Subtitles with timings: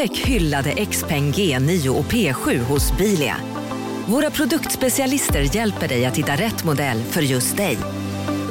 [0.00, 3.36] Upptäck hyllade XPeng G9 och P7 hos Bilia.
[4.06, 7.78] Våra produktspecialister hjälper dig att hitta rätt modell för just dig.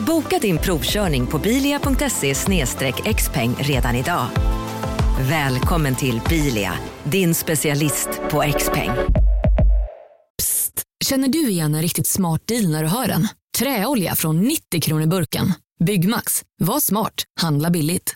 [0.07, 2.35] Boka din provkörning på bilia.se
[3.13, 4.27] xpeng redan idag.
[5.29, 6.73] Välkommen till Bilia,
[7.03, 8.91] din specialist på XPeng.
[10.37, 10.83] Psst!
[11.05, 13.27] Känner du igen en riktigt smart deal när du hör den?
[13.59, 15.53] Träolja från 90 kronor burken.
[15.85, 16.43] Byggmax.
[16.59, 17.23] Var smart.
[17.41, 18.15] Handla billigt.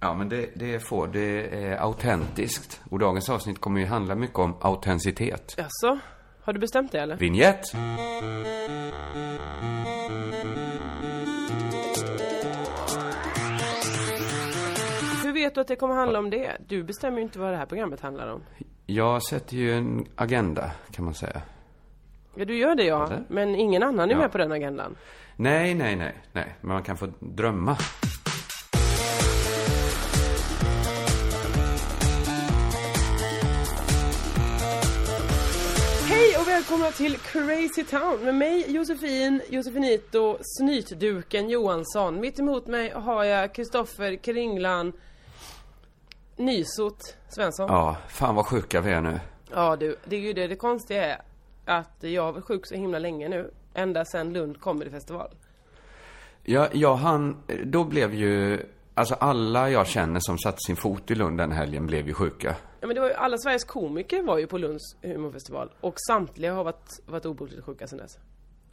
[0.00, 1.06] Ja, men det, det får.
[1.06, 2.80] Det är autentiskt.
[2.90, 5.54] Och dagens avsnitt kommer ju handla mycket om autenticitet.
[5.58, 5.98] Jaså?
[6.42, 7.16] Har du bestämt det eller?
[7.16, 7.64] Vignett!
[15.24, 16.56] Hur vet du att det kommer handla om det?
[16.68, 18.42] Du bestämmer ju inte vad det här programmet handlar om.
[18.86, 21.42] Jag sätter ju en agenda, kan man säga.
[22.34, 23.06] Ja, du gör det ja.
[23.06, 23.24] Eller?
[23.28, 24.18] Men ingen annan är Ja.
[24.18, 24.96] med på den agendan.
[25.36, 26.56] Nej, nej, nej, nej.
[26.60, 27.76] Men man kan få drömma.
[36.26, 42.20] Hej och välkomna till Crazy Town med mig Josefin, Josefinito, Snytduken Johansson.
[42.20, 44.92] Mitt emot mig har jag Kristoffer Kringlan
[46.36, 47.66] Nysot Svensson.
[47.68, 49.20] Ja, fan vad sjuka vi är nu.
[49.50, 50.46] Ja du, det är ju det.
[50.46, 51.20] Det konstiga är
[51.64, 53.50] att jag har varit sjuk så himla länge nu.
[53.74, 55.30] Ända sedan Lund Comedy Festival.
[56.42, 61.14] Ja, ja, han, då blev ju, alltså alla jag känner som satte sin fot i
[61.14, 62.56] Lund den helgen blev ju sjuka.
[62.86, 65.70] Men det var ju, alla Sveriges komiker var ju på Lunds humorfestival.
[65.80, 68.18] Och samtliga har varit, varit obotligt sjuka sedan dess.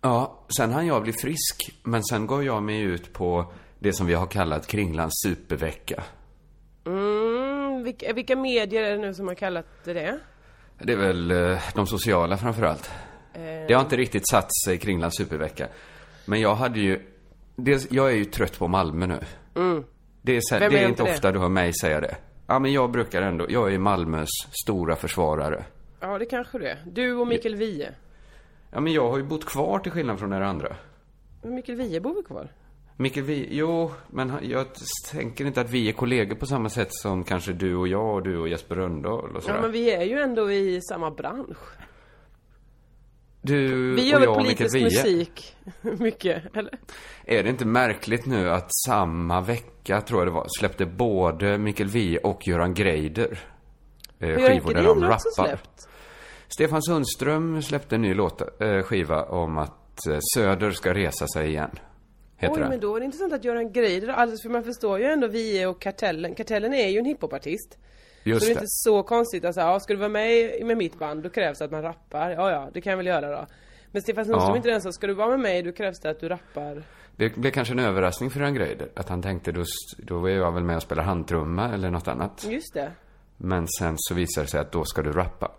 [0.02, 4.08] Ja, sen hann jag bli frisk, men sen går jag mig ut på det som
[4.08, 6.04] vi har kallat Kringlands supervecka.
[6.86, 10.20] Mm, vilka, vilka medier är det nu som har kallat det det?
[10.80, 12.92] Det är väl eh, de sociala framförallt.
[13.68, 15.68] Det har inte riktigt satt sig Kringlands supervecka.
[16.26, 17.02] Men jag hade ju,
[17.56, 19.20] dels, jag är ju trött på Malmö nu.
[20.22, 21.12] Det är, så, det är inte det?
[21.12, 22.16] ofta du hör mig säga det.
[22.48, 24.30] Ja, men jag brukar ändå, jag är Malmös
[24.64, 25.66] stora försvarare.
[26.00, 26.78] Ja det kanske det är.
[26.86, 27.90] Du och Mikael Wiehe.
[28.72, 30.76] Ja, men jag har ju bott kvar till skillnad från er andra.
[31.42, 32.52] Men Mikael Wiehe bor väl kvar?
[32.98, 34.66] Mikael, vi, jo, men jag
[35.12, 38.24] tänker inte att vi är kollegor på samma sätt som kanske du och jag och
[38.24, 39.56] du och Jesper Rönndahl och sådär.
[39.56, 41.58] Ja men vi är ju ändå i samma bransch.
[43.46, 46.80] Du Vi gör väl politisk musik mycket, eller?
[47.26, 51.90] Är det inte märkligt nu att samma vecka, tror jag det var, släppte både Mikael
[51.90, 53.40] Wiehe och Göran Greider
[54.20, 55.46] eh, skivor där de rappar.
[55.46, 55.88] släppt?
[56.48, 61.50] Stefan Sundström släppte en ny låt, eh, skiva om att eh, Söder ska resa sig
[61.50, 61.80] igen.
[62.38, 62.70] Heter Oj den.
[62.70, 65.66] men då är det intressant att Göran Greider, alltså för man förstår ju ändå Wiehe
[65.66, 66.36] och Kartellen.
[66.36, 67.78] Kartellen är ju en hiphopartist.
[68.24, 68.60] Just så det är det.
[68.60, 71.66] inte så konstigt alltså, ja, ska du vara med med mitt band då krävs det
[71.66, 72.30] att man rappar.
[72.32, 73.48] Ja ja, det kan jag väl göra då.
[73.92, 74.58] Men Stefan Sundström Ja.
[74.58, 76.84] inte den som, ska du vara med mig då krävs det att du rappar.
[77.16, 78.90] Det blev kanske en överraskning för Göran Greider.
[78.96, 79.64] Att han tänkte, då,
[79.98, 82.48] då är jag väl med och spelar handtrumma eller något annat.
[82.50, 82.92] Just det.
[83.38, 85.52] Men sen så visar det sig att då ska du rappa.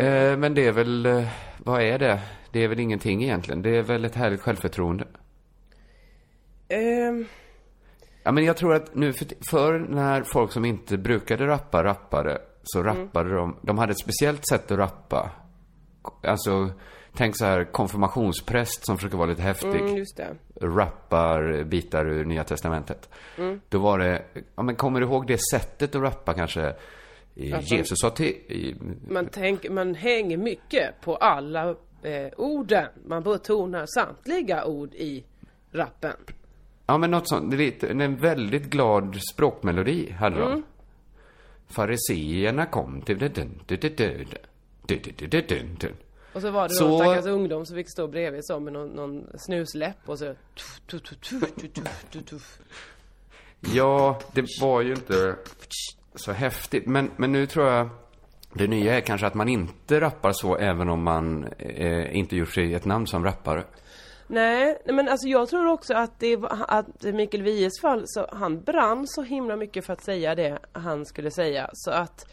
[0.00, 1.24] Eh, men det är väl, eh,
[1.58, 2.20] vad är det?
[2.52, 3.62] Det är väl ingenting egentligen.
[3.62, 5.04] Det är väl ett härligt självförtroende.
[6.68, 7.26] Ehm,
[8.26, 12.38] Ja, men jag tror att nu för, för när folk som inte brukade rappa rappade,
[12.62, 12.96] så Mm.
[12.96, 15.30] rappade de, de hade ett speciellt sätt att rappa.
[16.22, 16.70] Alltså,
[17.16, 19.68] tänk så här konfirmationspräst som försöker vara lite häftig.
[19.80, 20.34] mm, just det.
[20.60, 23.08] rappar bitar ur Nya Testamentet.
[23.38, 23.60] Mm.
[23.68, 24.22] Då var det,
[24.56, 26.74] ja men kommer du ihåg det sättet att rappa kanske?
[27.54, 28.76] Alltså- Jesus sa till,
[29.08, 31.70] Man, tänk, man hänger mycket på alla
[32.02, 32.86] eh, orden.
[33.06, 35.24] Man betonar samtliga ord i
[35.72, 36.16] rappen.
[36.86, 40.50] Ja men något sånt, det är lite, en väldigt glad språkmelodi hade Mm.
[40.50, 40.62] de.
[41.74, 44.26] Fariseerna kom till det dun, dun, dun, dun, dun,
[44.86, 45.92] dun, dun, dun, dun, dun.
[46.32, 48.88] Och så var det Så- någon stackars ungdom som fick stå bredvid så med någon,
[48.88, 50.34] någon snusläpp och så.
[53.74, 55.36] Ja, det var ju inte
[56.14, 56.86] så häftigt.
[56.86, 57.88] Men, men nu tror jag
[58.52, 62.52] det nya är kanske att man inte rappar så även om man eh, inte gjort
[62.54, 63.64] sig ett namn som rappare.
[64.26, 66.38] Nej, men alltså jag tror också att det
[66.68, 71.06] att Mikael Wiehes fall, så han brann så himla mycket för att säga det han
[71.06, 71.70] skulle säga.
[71.72, 72.26] Så att,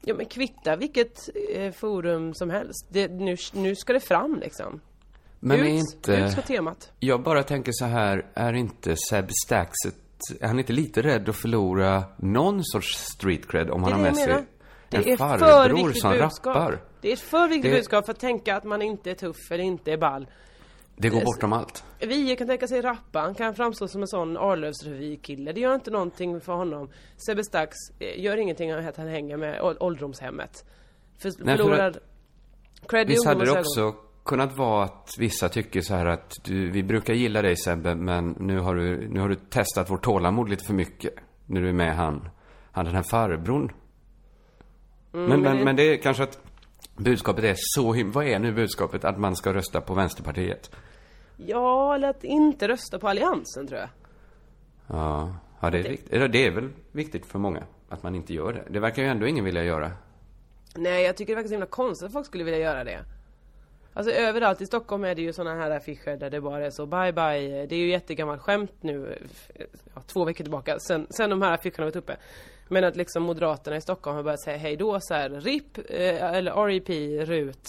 [0.00, 2.86] ja men kvitta vilket eh, forum som helst.
[2.88, 4.80] Det, nu, nu ska det fram liksom.
[5.40, 6.12] Men ut, är inte...
[6.12, 6.92] ut ska temat.
[7.00, 9.94] Jag bara tänker så här, är inte Seb Staxet,
[10.40, 14.02] är han inte lite rädd att förlora någon sorts street cred om han Det har
[14.02, 14.44] med sig?
[14.88, 16.56] Det en farbror som budskap.
[16.56, 16.80] rappar.
[17.00, 19.50] Det är ett för viktigt Det- budskap för att tänka att man inte är tuff
[19.50, 20.26] eller inte är ball.
[20.96, 21.84] Det går bortom allt.
[22.00, 25.52] Vie kan tänka sig rappa, han kan framstå som en sån Arlövsrevy-kille.
[25.52, 26.88] Det gör inte någonting för honom.
[27.26, 30.64] Sebbe Stax eh, gör ingenting av att han hänger med ål- ålderdomshemmet.
[31.18, 31.94] För, Nej, för
[32.88, 33.88] cred i Visst hade det ungdomens ögon.
[33.88, 37.94] också kunnat vara att vissa tycker så här att du, vi brukar gilla dig Sebbe,
[37.94, 41.14] men nu har du, nu har du testat vårt tålamod lite för mycket.
[41.46, 42.28] När du är med han,
[42.72, 43.72] han den här farbrorn.
[45.12, 46.38] men, men, Mm, det- men det är kanske att
[46.96, 49.04] budskapet är så him- Vad är nu budskapet?
[49.04, 50.70] Att man ska rösta på Vänsterpartiet?
[51.36, 53.88] Ja, eller att inte rösta på Alliansen tror jag.
[54.86, 56.12] Ja, ja det, är viktigt.
[56.12, 58.64] Eller det är väl viktigt för många att man inte gör det.
[58.70, 59.92] Det verkar ju ändå ingen vilja göra.
[60.76, 63.04] Nej, jag tycker det verkar så himla konstigt att folk skulle vilja göra det.
[63.96, 66.86] Alltså överallt i Stockholm är det ju såna här affischer där det bara är så
[66.86, 67.66] bye bye.
[67.66, 69.18] Det är ju jättegammalt skämt nu,
[69.94, 72.16] ja, två veckor tillbaka, sen, sen de här affischerna varit uppe.
[72.68, 76.24] Men att liksom Moderaterna i Stockholm har börjat säga hej då så här, RIP, eh,
[76.34, 76.88] eller RIP,
[77.28, 77.64] RUT,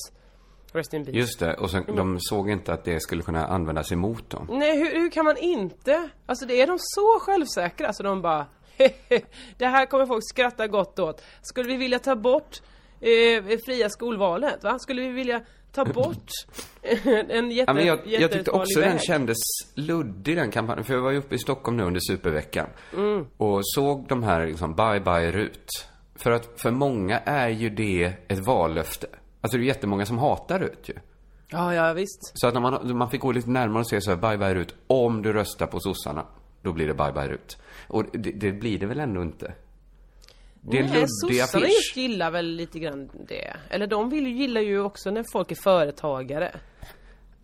[0.74, 1.18] Rest in peace.
[1.18, 1.96] Just det, och sen, Mm.
[1.96, 4.48] de såg inte att det skulle kunna användas emot dem.
[4.52, 6.10] Nej, hur, hur kan man inte?
[6.26, 8.46] Alltså det är de så självsäkra, alltså de bara
[9.58, 11.22] Det här kommer folk skratta gott åt.
[11.42, 12.62] Skulle vi vilja ta bort
[13.02, 14.80] eh, fria skolvalet, va?
[14.80, 15.42] Skulle vi vilja
[15.76, 16.32] ta bort
[17.30, 18.90] en jätte, Ja, men jag, jag tyckte också väg?
[18.90, 19.38] den kändes
[19.76, 20.84] luddig den kampanjen.
[20.86, 22.68] För jag var ju uppe i Stockholm nu under superveckan.
[23.38, 25.88] Och såg de här liksom, bye bye RUT.
[26.16, 29.08] För att för många är ju det ett vallöfte.
[29.42, 30.94] Alltså det är jättemånga som hatar RUT ju.
[31.50, 32.32] Ja, ja visst.
[32.34, 34.54] Så att när man, man fick gå lite närmare och se så här, bye bye
[34.56, 34.76] RUT.
[34.88, 36.26] Om du röstar på sossarna,
[36.62, 37.58] då blir det bye bye RUT.
[37.88, 39.54] Och det, det blir det väl ändå inte?
[40.72, 41.94] Det är en Nej, luddig sossarna affisch.
[41.96, 43.54] gillar väl lite grann det.
[43.70, 46.56] Eller de vill ju, gillar ju också när folk är företagare.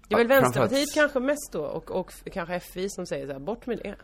[0.07, 3.27] Det är väl Ja, Vänsterpartiet framförallt- kanske mest då och, och kanske FI som säger
[3.27, 3.95] så här, bort med det.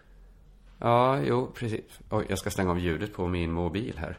[0.79, 1.81] Ja, jo, precis.
[2.09, 4.17] Oj, jag ska stänga av ljudet på min mobil här.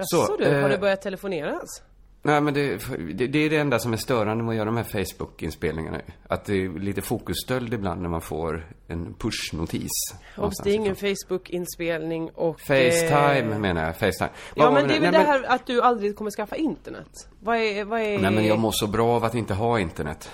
[0.00, 1.82] Så, du, har eh, det börjat telefoneras?
[2.22, 2.80] Nej men det,
[3.14, 6.00] det, det är det enda som är störande med att göra de här Facebook-inspelningarna.
[6.28, 9.90] Att det är lite fokusstöld ibland när man får en push-notis.
[10.36, 10.96] Och det är ingen.
[10.96, 12.60] Facebook-inspelning och...
[12.60, 14.30] Facetime eh, menar jag, Facetime.
[14.54, 17.28] Ja Vad men det är väl det här att du aldrig kommer skaffa internet?
[17.40, 18.18] Vad är, vad är...
[18.18, 20.30] Nej men jag mår så bra av att inte ha internet.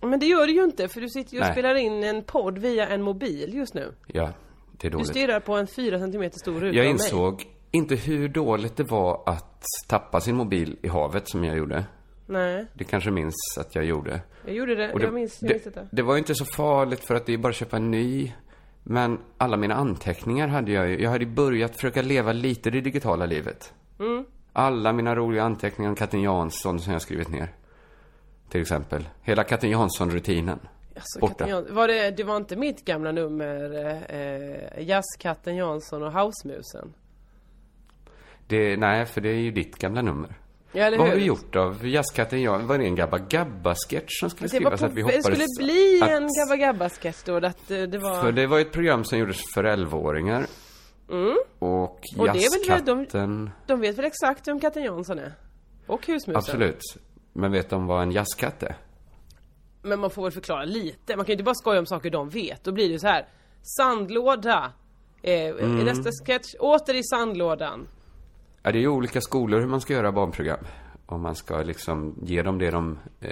[0.00, 1.52] Men det gör du ju inte för du sitter ju och Nej.
[1.54, 3.92] spelar in en podd via en mobil just nu.
[4.06, 4.32] Ja,
[4.72, 5.08] det är Du dåligt.
[5.08, 6.98] stirrar på en 4 cm stor ruta Jag av mig.
[7.70, 11.84] Inte hur dåligt det var att tappa sin mobil i havet som jag gjorde.
[12.26, 14.20] Nej, Det kanske minns att jag gjorde.
[14.46, 14.92] jag gjorde det.
[14.92, 15.80] Och det, jag minns, jag det, minns detta.
[15.90, 18.32] det var ju inte så farligt för att det är bara att köpa en ny.
[18.82, 21.02] Men alla mina anteckningar hade jag ju.
[21.02, 23.72] Jag hade börjat försöka leva lite det digitala livet.
[24.00, 24.24] Mm.
[24.52, 27.48] Alla mina roliga anteckningar om katten Jansson som jag skrivit ner.
[28.48, 29.08] Till exempel.
[29.22, 30.58] Hela katten Jansson-rutinen.
[30.94, 31.34] Alltså, borta.
[31.34, 36.12] katten Jan- var det, det var inte mitt gamla nummer, eh, eh, Jazzkatten Jansson och
[36.12, 36.94] Housemusen?
[38.48, 40.34] Det, nej, för det är ju ditt gamla nummer.
[40.72, 41.12] Ja, eller Vad hur?
[41.14, 42.66] har vi gjort av Jazzkatten Jansson?
[42.68, 44.80] Var det en Gabba Gabba-sketch som skulle Det, skrivas?
[44.80, 47.98] på, att vi det skulle hoppades bli att- en Gabba Gabba-sketch då, att eh, det
[47.98, 48.22] var...
[48.22, 50.46] För det var ett program som gjordes för 11-åringar.
[51.06, 51.36] Och, Mm.
[51.58, 53.50] Och väl de- Jazzkatten...
[53.66, 55.32] De vet väl exakt vem katten Jansson är?
[55.86, 56.36] Och husmusen.
[56.36, 56.80] Absolut.
[57.32, 58.76] Men vet de vad en jazzkatt är?
[59.82, 61.16] Men man får väl förklara lite.
[61.16, 62.64] Man kan ju inte bara skoja om saker de vet.
[62.64, 63.26] Då blir det så här.
[63.62, 64.72] Sandlåda.
[65.22, 65.84] Eh, Mm.
[65.84, 66.54] Nästa sketch.
[66.60, 67.88] Åter i sandlådan.
[68.68, 70.58] Ja, det är ju olika skolor hur man ska göra barnprogram.
[71.06, 73.28] Om man ska liksom ge dem det de eh,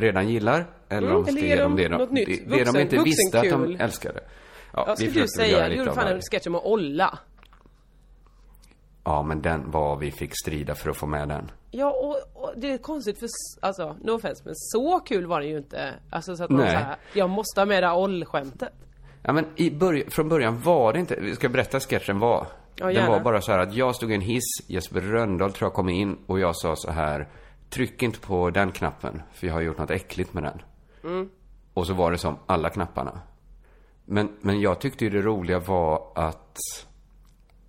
[0.00, 0.66] redan gillar.
[0.88, 2.28] Eller Mm, om man ska ge dem dem det de, något nytt.
[2.50, 4.20] det, det de inte visste att de älskade.
[4.72, 5.68] Ja, Vad ska du säga?
[5.68, 7.18] Du gjorde fan en sketch om Olla.
[9.04, 11.50] Ja, men den var vi fick strida för att få med den.
[11.70, 13.28] Ja, och, och det är konstigt för,
[13.60, 15.94] alltså, no offense, men så kul var det ju inte.
[16.10, 16.84] Alltså så att någon Nej.
[17.12, 18.72] jag måste ha med det här Oll-skämtet.
[19.22, 22.46] Ja, men i börj- från början var det inte, vi ska berätta vad sketchen var.
[22.76, 25.66] Ja, den var bara så här att jag stod i en hiss, Jesper Röndahl tror
[25.66, 27.28] jag kom in och jag sa så här,
[27.70, 30.62] tryck inte på den knappen, för jag har gjort något äckligt med den.
[31.04, 31.28] Mm.
[31.74, 33.20] Och så var det som alla knapparna.
[34.04, 36.58] Men, men jag tyckte ju det roliga var att,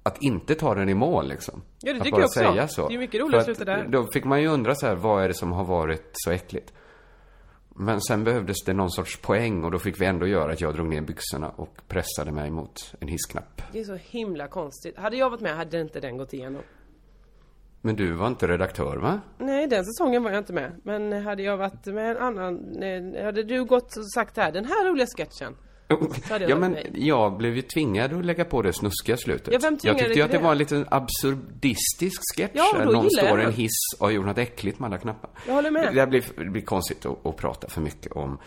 [0.03, 1.62] att inte ta den i mål liksom.
[1.81, 2.39] Ja, det tycker jag också.
[2.39, 2.88] säga så.
[2.88, 3.88] Det är mycket roligare att sluta där.
[3.88, 6.74] Då fick man ju undra så här, vad är det som har varit så äckligt?
[7.75, 10.73] Men sen behövdes det någon sorts poäng och då fick vi ändå göra att jag
[10.73, 13.61] drog ner byxorna och pressade mig mot en hissknapp.
[13.71, 14.97] Det är så himla konstigt.
[14.97, 16.61] Hade jag varit med hade inte den gått igenom.
[17.81, 19.21] Men du var inte redaktör va?
[19.37, 20.71] Nej, den säsongen var jag inte med.
[20.83, 24.65] Men hade jag varit med en annan, eh, hade du gått och sagt här, den
[24.65, 25.55] här roliga sketchen.
[26.48, 29.53] Ja men jag blev ju tvingad att lägga på det snuskiga slutet.
[29.53, 32.51] Ja, vem jag tyckte ju att det var en liten absurdistisk sketch.
[32.53, 35.29] Ja, där någon står i en hiss och gjort något äckligt med alla knappar.
[35.48, 35.95] Jag håller med.
[35.95, 38.39] Det blir, det blir konstigt att, att prata för mycket om,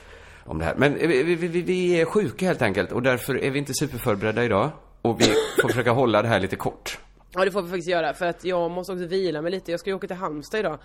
[0.45, 0.75] om det här.
[0.77, 4.71] Men vi, vi, vi är sjuka helt enkelt och därför är vi inte superförberedda idag.
[5.03, 5.25] Och vi
[5.63, 6.99] får försöka hålla det här lite kort.
[7.35, 9.71] Ja det får vi faktiskt göra för att jag måste också vila mig lite.
[9.71, 10.79] Jag ska ju åka till Halmstad idag.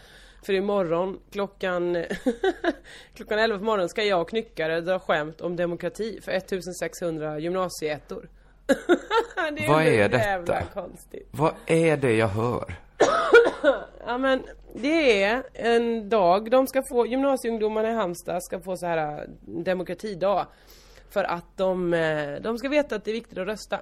[0.46, 2.06] För imorgon klockan
[3.14, 8.30] klockan 11 på morgonen ska jag och Knyckare dra skämt om demokrati för 1600 gymnasieettor.
[9.58, 10.62] det Vad är så jävla detta?
[10.74, 11.28] konstigt.
[11.32, 12.76] Vad är det jag hör?
[14.06, 14.44] Ja men
[14.76, 19.30] det är en dag, de ska få, gymnasieungdomarna i Halmstad ska få så här äh,
[19.46, 20.46] demokratidag.
[21.10, 23.80] För att de, eh, de ska veta att det är viktigt att rösta.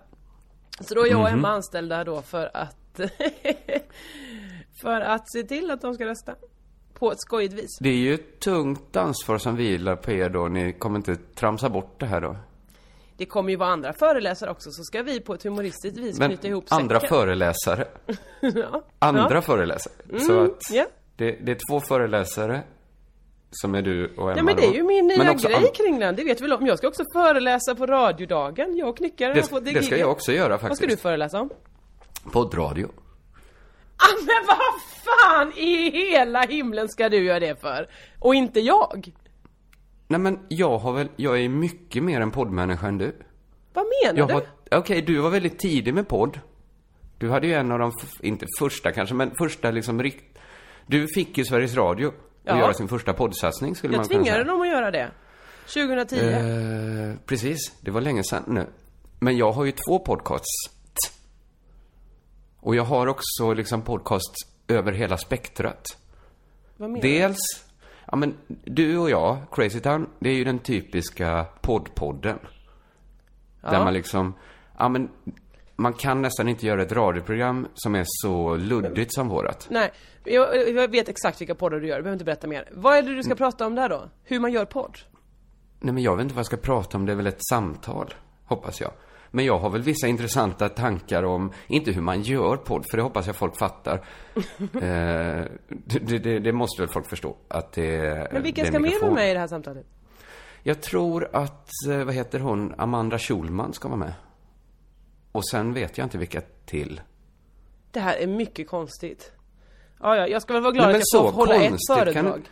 [0.80, 2.78] Så då är jag och Emma anställda då för att
[4.82, 6.36] För att se till att de ska rösta.
[6.94, 7.78] På ett skojigt vis.
[7.80, 10.48] Det är ju ett tungt ansvar som vilar på er då.
[10.48, 12.38] Ni kommer inte tramsa bort det här då?
[13.18, 16.30] Det kommer ju vara andra föreläsare också så ska vi på ett humoristiskt vis Men
[16.30, 17.18] knyta ihop andra säcken.
[17.18, 17.88] föreläsare.
[18.40, 18.84] ja.
[19.00, 19.42] Andra ja.
[19.42, 19.94] föreläsare.
[20.20, 20.86] Så att ja.
[21.16, 22.64] det, det är två föreläsare.
[23.52, 26.16] Som är du och Emma Ja men det är ju min nya grej kring den,
[26.16, 26.66] det vet väl om?
[26.66, 30.12] Jag ska också föreläsa på radiodagen, jag och Knyckare har Det, fått det ska jag
[30.12, 30.82] också göra Vad faktiskt.
[30.82, 31.50] ska du föreläsa om?
[32.32, 32.92] Poddradio.
[33.98, 34.58] Ah, men vad
[35.06, 37.90] fan i hela himlen ska du göra det för?
[38.20, 39.12] Och inte jag?
[40.08, 43.16] Nej men jag har väl, jag är mycket mer en poddmänniska än du.
[43.74, 44.78] Vad menar Jag du?
[44.78, 46.40] okej du var väldigt tidig med podd.
[47.18, 50.38] Du hade ju en av de, inte första kanske, men första liksom rikt...
[50.86, 52.14] Du fick ju Sveriges Radio
[52.48, 52.54] Ja.
[52.54, 54.54] att göra sin första poddsatsning skulle Jag man kunna tvingade säga.
[54.54, 55.12] dem att göra det.
[55.74, 56.16] 2010.
[56.16, 58.68] Eh, precis, det var länge sedan nu.
[59.20, 60.72] Men jag har ju två podcasts.
[62.60, 64.36] Och jag har också liksom podcasts
[64.68, 65.98] över hela spektrat.
[66.78, 67.10] Vad menar du?
[67.10, 67.38] Dels,
[68.12, 68.34] ja men
[68.66, 72.40] du och jag, Crazy Town, det är ju den typiska poddpodden.
[73.62, 74.34] Där man liksom,
[74.78, 75.10] ja men
[75.78, 79.68] man kan nästan inte göra ett radioprogram som är så luddigt som vårat.
[79.70, 79.92] Nej,
[80.24, 82.70] jag, jag vet exakt vilka poddar du gör, du behöver inte berätta mer.
[82.72, 84.10] Vad är det du ska prata om där då?
[84.24, 84.98] Hur man gör podd?
[85.80, 88.14] Nej men jag vet inte vad jag ska prata om, det är väl ett samtal,
[88.46, 88.92] hoppas jag.
[89.32, 93.04] Men jag har väl vissa intressanta tankar om, inte hur man gör podd, för det
[93.04, 93.96] hoppas jag folk fattar.
[94.74, 98.94] eh, det, det, det måste väl folk förstå, att det Men vilka det ska med
[99.02, 99.86] vara med i det här samtalet?
[100.64, 104.14] Jag tror att, eh, vad heter hon, Amanda Schulman ska vara med.
[105.38, 107.02] Och sen vet jag inte vilka till.
[107.92, 109.32] Det här är mycket konstigt.
[110.00, 112.34] Ja, ja, jag ska väl vara glad Nej, att jag får hålla ett föredrag.
[112.34, 112.46] Kan,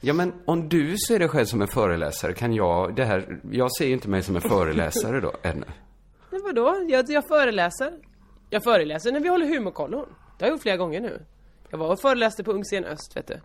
[0.00, 3.76] ja, men om du ser dig själv som en föreläsare, kan jag, det här, jag
[3.76, 5.66] ser ju inte mig som en föreläsare då, ännu.
[6.30, 6.86] Men vadå?
[6.88, 7.92] Jag, jag föreläser.
[8.50, 10.06] Jag föreläser när vi håller humorkollon.
[10.38, 11.24] Det har jag gjort flera gånger nu.
[11.70, 13.40] Jag var och föreläste på Ungscen Öst, vet du.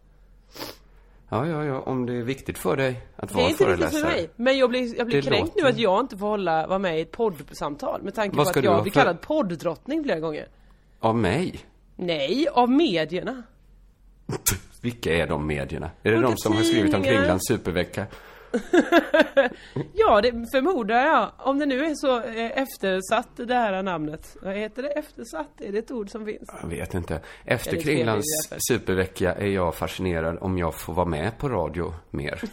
[1.30, 4.02] Ja, ja, ja, om det är viktigt för dig att Det vara är inte föreläsare.
[4.02, 4.30] för mig.
[4.36, 6.80] Men jag blir, jag blir Det kränkt låter- nu att jag inte får hålla, vara
[6.80, 8.02] med i ett poddsamtal.
[8.04, 10.48] Med tanke Vad på att jag blir för- kallad podddrottning flera gånger.
[11.00, 11.60] Av mig?
[11.96, 13.44] Nej, av medierna.
[14.82, 15.92] Vilka är de medierna?
[16.04, 17.18] Är det Olika de som har skrivit om tidningar.
[17.22, 18.06] Kringlands supervecka?
[19.94, 21.32] Ja, det förmodar jag.
[21.38, 24.38] Om det nu är så eh, eftersatt det här namnet.
[24.42, 24.90] Vad heter det?
[24.90, 25.62] Eftersatt?
[25.62, 26.50] Är det ett ord som finns?
[26.62, 27.22] Jag vet inte.
[27.46, 28.26] Efter Kringlands
[28.70, 32.42] supervecka är jag fascinerad om jag får vara med på radio mer.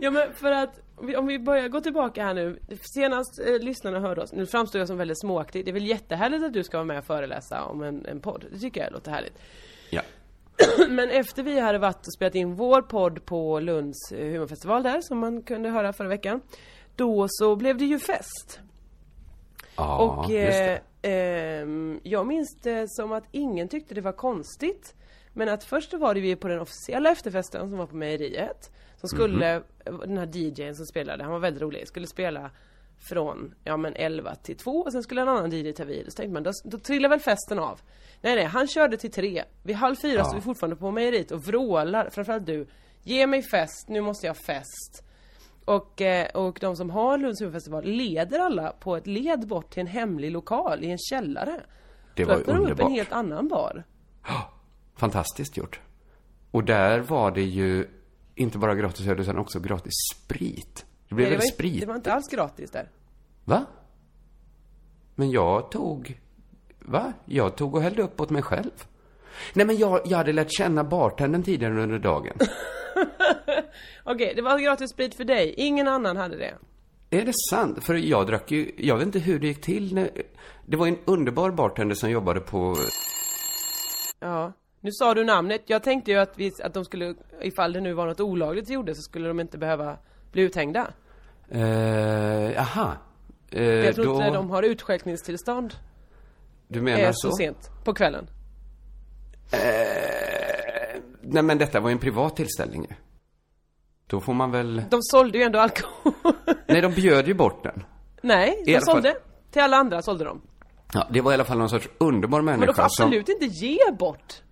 [0.00, 2.58] Ja men för att om vi- om vi börjar gå tillbaka här nu.
[2.94, 5.64] Senast eh, lyssnarna hörde oss, nu framstår jag som väldigt småaktig.
[5.64, 8.44] Det är väl jättehärligt att du ska vara med och föreläsa om en, en podd.
[8.52, 9.38] Det tycker jag låter härligt.
[9.90, 10.02] Ja.
[10.88, 15.00] Men efter vi hade varit och spelat in vår podd på Lunds eh, humorfestival där,
[15.00, 16.40] som man kunde höra förra veckan.
[16.96, 18.60] Då så blev det ju fest.
[19.76, 24.94] Ja, och eh, ehm, jag minns det som att ingen tyckte det var konstigt.
[25.32, 28.70] Men att först var det vi på den officiella efterfesten som var på mejeriet.
[28.96, 29.98] Som skulle, Mhm.
[30.00, 32.50] den här DJn som spelade, han var väldigt rolig, skulle spela
[32.98, 36.04] från, ja men 11 till 2 och sen skulle en annan DJ ta vid.
[36.12, 37.80] Så tänkte man, då, då trillar väl festen av.
[38.20, 39.44] Nej nej, han körde till 3.
[39.62, 42.66] Vid halv fyra står vi fortfarande på mejeriet och vrålar, framförallt du.
[43.02, 45.02] Ge mig fest, nu måste jag ha fest.
[45.64, 49.80] Och, eh, och de som har Lunds humorfestival leder alla på ett led bort till
[49.80, 51.60] en hemlig lokal i en källare.
[52.14, 52.90] Det Då var öppnar de upp en underbart.
[52.92, 53.84] helt annan bar.
[54.96, 55.80] Fantastiskt gjort.
[56.50, 57.88] Och där var det ju
[58.34, 60.86] inte bara gratis öl utan också gratis sprit.
[61.08, 61.72] Det blev Nej, väl var, sprit?
[61.72, 62.88] inte- det var inte alls gratis där.
[63.44, 63.64] Va?
[65.14, 66.20] Men jag tog...
[66.78, 67.12] Va?
[67.24, 68.70] Jag tog och hällde upp åt mig själv.
[69.54, 72.36] Nej men jag, jag hade lärt känna bartendern tidigare under dagen.
[74.04, 75.54] Okej, det var gratis sprit för dig.
[75.56, 76.54] Ingen annan hade det.
[77.10, 77.84] är det sant?
[77.84, 78.72] För jag drack ju...
[78.78, 80.10] Jag vet inte hur det gick till när...
[80.66, 82.76] Det var en underbar bartender som jobbade på...
[84.20, 84.52] Ja.
[84.80, 85.62] Nu sa du namnet.
[85.66, 88.72] Jag tänkte ju att, vi, att de skulle, ifall det nu var något olagligt de
[88.74, 89.96] gjorde, så skulle de inte behöva
[90.32, 90.90] bli uthängda.
[91.50, 92.92] Eh, aha.
[93.50, 95.74] Eh, Jag tror då, inte de har utskänkningstillstånd
[96.68, 97.30] Du menar eh, så?
[97.30, 98.26] så sent på kvällen.
[99.52, 102.94] Eh, nej men detta var ju en privat tillställning ju.
[104.06, 104.82] Då får man väl...
[104.90, 106.12] De sålde ju ändå alkohol.
[106.66, 107.84] Nej, de bjöd ju bort den.
[108.22, 109.16] Nej, de alla fall- sålde.
[109.50, 110.40] Till alla andra sålde de.
[110.92, 113.04] Ja, det var i alla fall någon sorts underbar Men de människa får som...
[113.06, 114.42] absolut inte ge bort.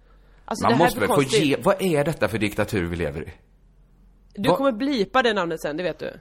[0.44, 1.56] Alltså Man måste väl få ge...
[1.62, 3.32] Vad är detta för diktatur vi lever i?
[4.38, 6.12] Du kommer blipa det namnet sen, det vet du.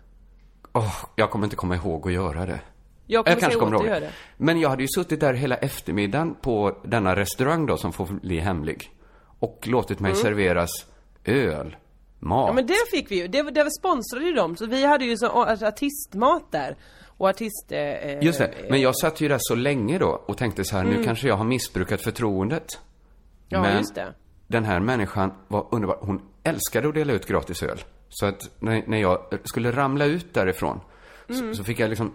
[0.73, 2.59] Åh, jag kommer inte komma ihåg att göra det.
[3.07, 4.11] Jag kommer Jag kanske kommer ihåg det.
[4.37, 8.39] Men jag hade ju suttit där hela eftermiddagen på denna restaurang då som får bli
[8.39, 8.91] hemlig.
[9.39, 10.69] Och låtit mig serveras
[11.25, 11.75] öl,
[12.19, 12.43] mat.
[12.43, 12.47] Mm.
[12.47, 14.55] Ja men det fick vi ju, det, det sponsrade ju dem.
[14.55, 16.75] Så vi hade ju så, alltså, artistmat där.
[17.17, 17.71] Och artist...
[17.71, 20.83] Eh, Just det, men jag satt ju där så länge då och tänkte så här,
[20.83, 22.79] nu kanske jag har missbrukat förtroendet.
[23.49, 24.13] Ja, men just det.
[24.47, 25.97] den här människan var underbar.
[26.01, 27.79] Hon älskade att dela ut gratis öl.
[28.15, 30.79] Så att när, när jag skulle ramla ut därifrån
[31.29, 31.53] Mm.
[31.53, 32.13] så, så fick jag liksom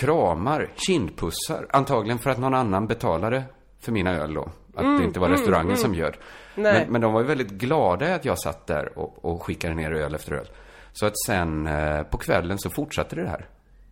[0.00, 1.66] kramar, kindpussar.
[1.70, 3.44] Antagligen för att någon annan betalade
[3.80, 4.48] för mina öl då.
[4.74, 6.16] Att det inte var restaurangen som bjöd.
[6.56, 6.74] Mm.
[6.74, 9.92] Men, men de var ju väldigt glada att jag satt där och, och skickade ner
[9.92, 10.46] öl efter öl.
[10.92, 13.48] Så att sen eh, på kvällen så fortsatte det här.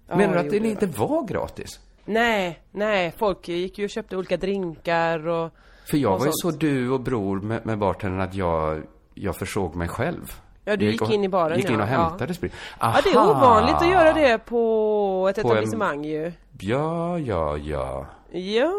[0.08, 1.80] Menar du det att det gjorde inte var gratis?
[2.04, 5.50] Nej, nej, folk gick ju och köpte olika drinkar och...
[5.90, 6.54] För jag och var ju sånt.
[6.54, 8.82] så du och bror med, med bartendern att jag,
[9.14, 10.40] jag försåg mig själv.
[10.64, 11.92] Ja, du gick och- in i baren, Gick in och ja.
[11.92, 12.08] Ja.
[12.08, 12.52] hämtade sprit.
[12.80, 13.30] Ja, det är Aha!
[13.30, 16.32] ovanligt att göra det på ett På en- etablissemang ju.
[16.60, 18.06] Ja, ja, ja.
[18.32, 18.72] Ja,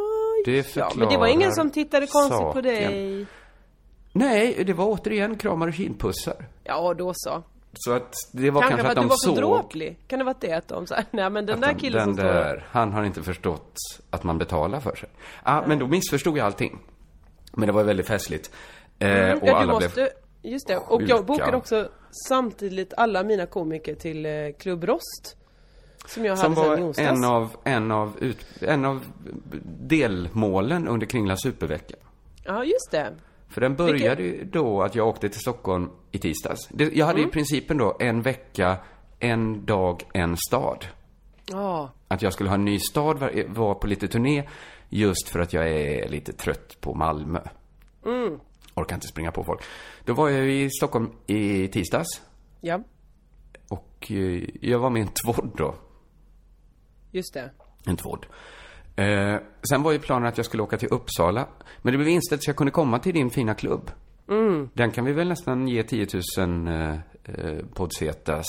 [0.46, 2.64] Det ja, men det var ingen förklarar som tittade konstigt på saken.
[2.64, 3.26] dig.
[4.14, 6.36] Nej, det var återigen kramar och kindpussar.
[6.64, 7.44] Ja, då så.
[7.74, 9.60] Så att det var Kanske kanske, för att att du de var för såg...
[9.62, 9.98] dråplig?
[10.08, 12.16] Kan det vara det att de sa, nej men den att där de- killen den
[12.16, 13.74] som står där, han har inte förstått
[14.10, 15.10] att man betalar för sig.
[15.44, 16.80] Ah, men då missförstod jag allting.
[17.54, 18.52] Men det var väldigt festligt.
[19.00, 20.08] Eh, och Mm, ja, du alla måste, blev...
[20.42, 20.78] just det.
[20.78, 21.90] Och jag bokade också
[22.28, 25.38] samtidigt alla mina komiker till eh, Klubb Rost.
[26.06, 29.06] Som jag Som hade sen i var en av, en, av ut, en av
[29.80, 31.96] delmålen under Kringla supervecka.
[32.44, 33.14] Ja, just det.
[33.50, 36.68] För den började ju då att jag åkte till Stockholm i tisdags.
[36.72, 37.30] Det, jag hade Mm.
[37.30, 38.78] i principen då en vecka,
[39.20, 40.86] en dag, en stad.
[41.46, 44.44] Ja, Att jag skulle ha en ny stad, var, var på lite turné,
[44.90, 47.40] just för att jag är lite trött på Malmö.
[48.06, 48.40] Mm.
[48.76, 49.64] Orkar inte springa på folk.
[50.06, 52.08] Då var jag i Stockholm i tisdags.
[52.62, 52.84] ja,
[53.70, 55.76] Och eh, jag var med i en tvådd då.
[57.12, 57.52] just det.
[57.86, 58.26] En tvådd.
[58.96, 59.36] Eh,
[59.70, 61.48] sen var ju planen att jag skulle åka till Uppsala.
[61.82, 63.92] Men det blev inställt så jag kunde komma till din fina klubb.
[64.30, 64.70] Mm.
[64.74, 66.90] Den kan vi väl nästan ge 10 000 eh,
[67.24, 68.48] eh, poddsetas.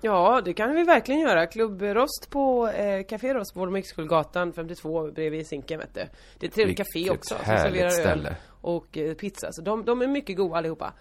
[0.00, 1.46] Ja, det kan vi verkligen göra.
[1.46, 6.00] Klubb Rost på eh, Café Rost på Musikhögsgatan 52 bredvid Zinken vet du.
[6.38, 8.36] Det är ett trevligt Vilket café också som härligt ställe.
[8.66, 9.48] Och eh, pizza.
[9.52, 10.92] Så de, de är mycket goda allihopa.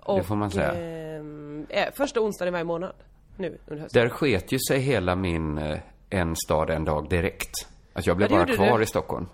[0.00, 0.72] Och, får man säga.
[0.74, 2.94] ehm, eh, första onsdagen i varje månad.
[3.36, 4.02] Nu under hösten.
[4.02, 5.78] Där sket ju sig hela min eh,
[6.10, 7.54] en stad, en dag direkt.
[7.92, 8.84] Att jag blev Ja, det bara kvar du.
[8.84, 9.26] i Stockholm.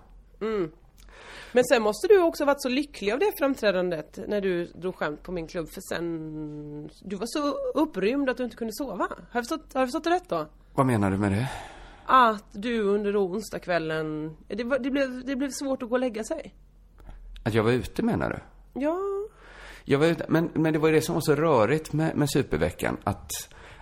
[1.51, 5.23] Men sen måste du också varit så lycklig av det framträdandet när du drog skämt
[5.23, 6.89] på min klubb för sen...
[7.01, 7.51] Du var så
[7.81, 9.03] upprymd att du inte kunde sova.
[9.09, 10.45] Har jag förstått, har jag förstått det rätt då?
[10.73, 11.49] Vad menar du med det?
[12.05, 14.37] Att du under onsdagskvällen...
[14.47, 16.53] Det, var, det, blev, det blev svårt att gå och lägga sig.
[17.45, 18.39] Att jag var ute menar du?
[18.81, 18.99] Ja,
[19.85, 22.29] Jag var ute, men, men det var ju det som var så rörigt med, med
[22.31, 22.97] Superveckan.
[23.03, 23.31] Att,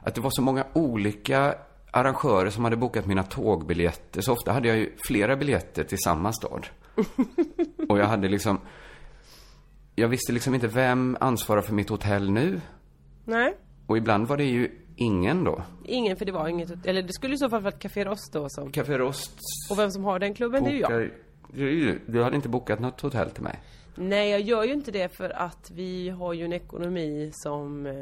[0.02, 1.56] att det var så många olika
[1.91, 4.21] arrangörer som hade bokat mina tågbiljetter.
[4.21, 6.67] Så ofta hade jag ju flera biljetter till samma stad.
[7.89, 8.60] Och jag hade liksom...
[9.95, 12.62] Jag visste liksom inte vem ansvarar för mitt hotell nu.
[13.26, 13.58] nej.
[13.88, 15.63] Och ibland var det ju ingen då.
[15.86, 16.86] Ingen, för det var inget...
[16.86, 18.71] Eller det skulle i så fall vara ett Café Rost då som...
[18.71, 19.32] Café Rost
[19.71, 21.10] Och vem som har den klubben, det är ju jag.
[21.53, 23.60] Ju- Du hade inte bokat något hotell till mig.
[23.95, 27.86] Nej, jag gör ju inte det för att vi har ju en ekonomi som...
[27.86, 27.93] eh,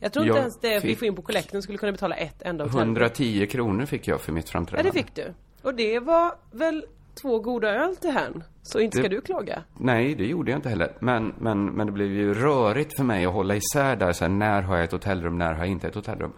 [0.00, 2.42] Jag tror inte Jag ens det vi får in på kollekten skulle kunna betala ett
[2.42, 2.80] enda hotell.
[2.80, 4.90] 110 kronor fick jag för mitt Ja, framträdande.
[4.90, 5.34] det fick du.
[5.62, 6.84] Och det var väl
[7.22, 8.44] två goda öl till hen.
[8.62, 9.62] Så inte ska Det- du klaga.
[9.78, 10.92] Nej, det gjorde jag inte heller.
[11.00, 14.12] Men, men, men det blev ju rörigt för mig att hålla isär där.
[14.12, 16.32] Så här, när har jag ett hotellrum, när har jag inte ett hotellrum?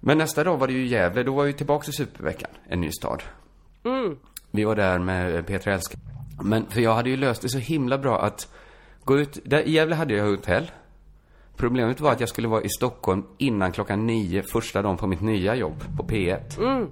[0.00, 1.22] Men nästa dag var det ju Gävle.
[1.22, 3.22] Då var vi tillbaka i Superveckan, en ny stad.
[4.56, 5.96] Vi var där med Petra Elsk.
[6.42, 8.48] Men, för jag hade ju löst det så himla bra att
[9.04, 9.38] gå ut.
[9.44, 10.70] Där, I Gävle hade jag hotell.
[11.56, 15.20] Problemet var att jag skulle vara i Stockholm innan klockan nio, första dagen på mitt
[15.20, 16.88] nya jobb på P1.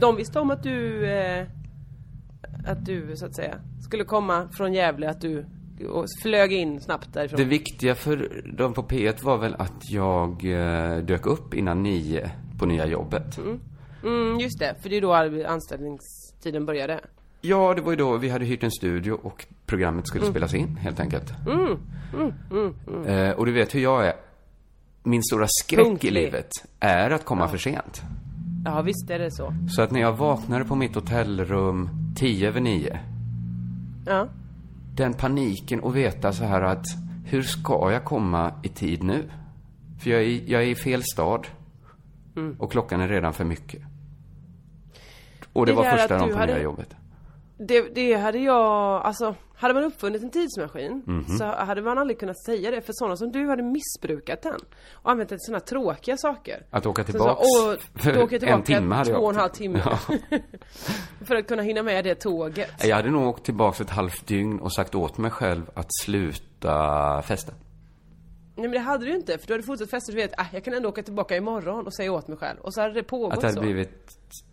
[0.00, 1.06] De visste om att du...
[1.10, 1.46] Eh,
[2.66, 3.54] att du, så att säga,
[3.84, 5.10] skulle komma från Gävle.
[5.10, 5.46] Att du
[5.88, 7.38] och flög in snabbt därifrån.
[7.38, 12.30] Det viktiga för dem på P1 var väl att jag eh, dök upp innan nio
[12.58, 13.38] på nya jobbet.
[13.38, 13.60] Mm,
[14.40, 14.74] just det.
[14.82, 15.14] För det är då
[15.46, 17.00] anställningstiden började.
[17.40, 20.76] Ja, det var ju då vi hade hyrt en studio och programmet skulle spelas in,
[20.76, 21.32] helt enkelt.
[23.06, 24.12] Eh, och du vet hur jag är.
[25.02, 26.10] Min stora skräck Punktlig.
[26.10, 28.02] i livet är att komma för sent.
[28.64, 29.54] Ja, visst är det så.
[29.70, 33.00] Så att när jag vaknade på mitt hotellrum tio över nio,
[34.06, 34.28] Ja.
[34.96, 36.84] den paniken att veta så här att
[37.26, 39.30] hur ska jag komma i tid nu?
[40.02, 41.46] För jag är, jag är i fel stad.
[42.58, 43.82] Och klockan är redan för mycket.
[45.52, 46.94] Och det, Det var första dagen på hade- nya jobbet.
[47.58, 51.38] Det, det hade jag, alltså hade man uppfunnit en tidsmaskin Mhm.
[51.38, 54.60] så hade man aldrig kunnat säga det för sådana som du hade missbrukat den
[54.92, 56.66] och använt den till sådana tråkiga saker.
[56.70, 57.40] Att åka Så tillbaks.
[57.42, 59.82] så, då åker jag tillbaka en timme hade jag två och en halv timme.
[59.84, 59.98] Ja.
[61.26, 62.84] för att kunna hinna med det tåget.
[62.84, 67.22] Jag hade nog åkt tillbaks ett halvt dygn och sagt åt mig själv att sluta
[67.22, 67.52] festa.
[68.56, 70.44] Nej men det hade du ju inte för du hade fortsatt festa du vet, ah,
[70.52, 72.58] jag kan ändå åka tillbaka imorgon och säga åt mig själv.
[72.60, 73.60] Och så hade det pågått Att det hade så.
[73.62, 74.08] blivit,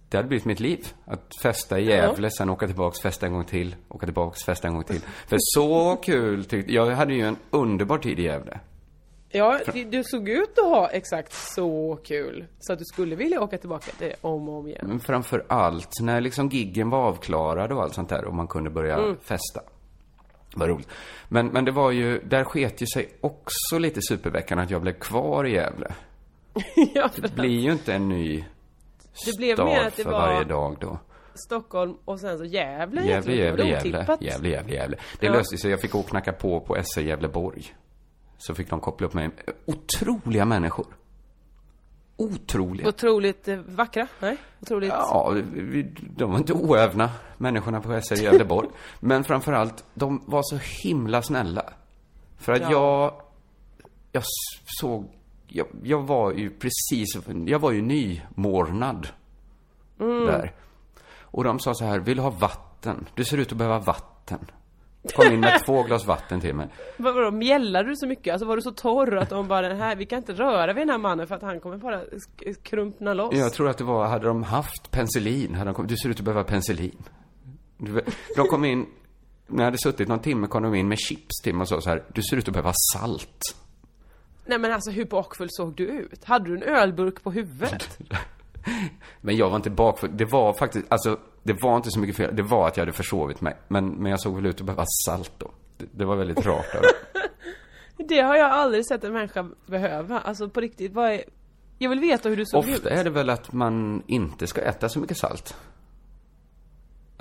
[0.10, 0.88] det hade blivit mitt liv.
[1.06, 4.74] Att festa i Gävle, sen åka tillbaks, festa en gång till, åka tillbaks, festa en
[4.74, 5.02] gång till.
[5.28, 6.86] För så kul tyckte jag.
[6.92, 8.60] hade ju en underbar tid i Gävle.
[9.32, 9.60] Ja,
[9.92, 12.46] du såg ut att ha exakt så kul.
[12.60, 14.86] Så att du skulle vilja åka tillbaka till det om och om igen.
[14.88, 18.70] Men framför allt när liksom giggen var avklarad och allt sånt där och man kunde
[18.70, 19.18] börja Mm.
[19.22, 19.62] festa.
[20.56, 20.88] Vad roligt.
[21.28, 24.94] Men, men det var ju, där sket ju sig också lite superveckan att jag blev
[24.94, 25.94] kvar i Gävle.
[26.94, 28.46] ja, Det blir ju inte en ny
[29.26, 31.00] Det blev stad mer att det för var- varje dag då.
[31.46, 34.18] Stockholm och sen så Gävle Gävle, Gävle, Gävle.
[34.20, 34.98] Gävle, Gävle, Gävle.
[35.20, 35.32] Det Ja.
[35.34, 35.72] löste sig.
[35.72, 37.76] Jag fick åka och knacka på på SE Gävleborg.
[38.38, 39.30] Så fick de koppla upp mig.
[39.66, 40.86] Otroliga människor.
[42.18, 42.88] Otroliga.
[42.88, 44.08] Otroligt eh, vackra?
[44.20, 44.38] Nej?
[44.62, 44.90] Otroligt...
[44.90, 45.36] Ja,
[46.02, 48.70] de var inte oävna, människorna på SR Gävleborg.
[49.00, 51.74] Men framförallt, de var så himla snälla.
[52.38, 52.72] För att Ja.
[52.72, 53.14] jag,
[54.12, 54.24] jag
[54.80, 55.06] såg,
[55.50, 57.08] jag, jag var ju precis,
[57.46, 59.08] jag var ju nymornad
[60.00, 60.26] Mm.
[60.26, 60.54] där.
[61.22, 63.06] Och de sa så här, vill du ha vatten?
[63.16, 64.40] Du ser ut att behöva vatten.
[65.16, 66.68] Kom in med två glas vatten till mig.
[66.98, 68.32] Vad vadå, mjällade du så mycket?
[68.34, 70.82] Alltså var du så torr att de bara, den här, vi kan inte röra vid
[70.82, 72.02] den här mannen för att han kommer bara
[72.64, 73.36] krumpna loss?
[73.36, 76.20] Jag tror att det var, hade de haft penicillin, hade de kom, du ser ut
[76.20, 77.04] att behöva penicillin.
[78.36, 78.86] De kom in,
[79.48, 81.82] när jag hade suttit någon timme kom de in med chips till mig och sa
[81.82, 83.56] så här, du ser ut att behöva salt.
[84.50, 86.24] Nej men alltså hur bakfull såg du ut?
[86.24, 88.00] Hade du en ölburk på huvudet?
[89.22, 92.36] Men jag var inte bakfull, det var faktiskt, alltså, det var inte så mycket fel,
[92.36, 93.56] det var att jag hade försovit mig.
[93.68, 95.52] Men, men jag såg väl ut att behöva salt då.
[95.78, 96.82] Det, det var väldigt rart av
[97.98, 98.22] det.
[98.22, 100.20] Har jag aldrig sett en människa behöva.
[100.20, 101.24] Alltså på riktigt, vad är...
[101.78, 102.76] Jag vill veta hur du såg ut.
[102.76, 105.56] Ofta är det väl att man inte ska äta så mycket salt.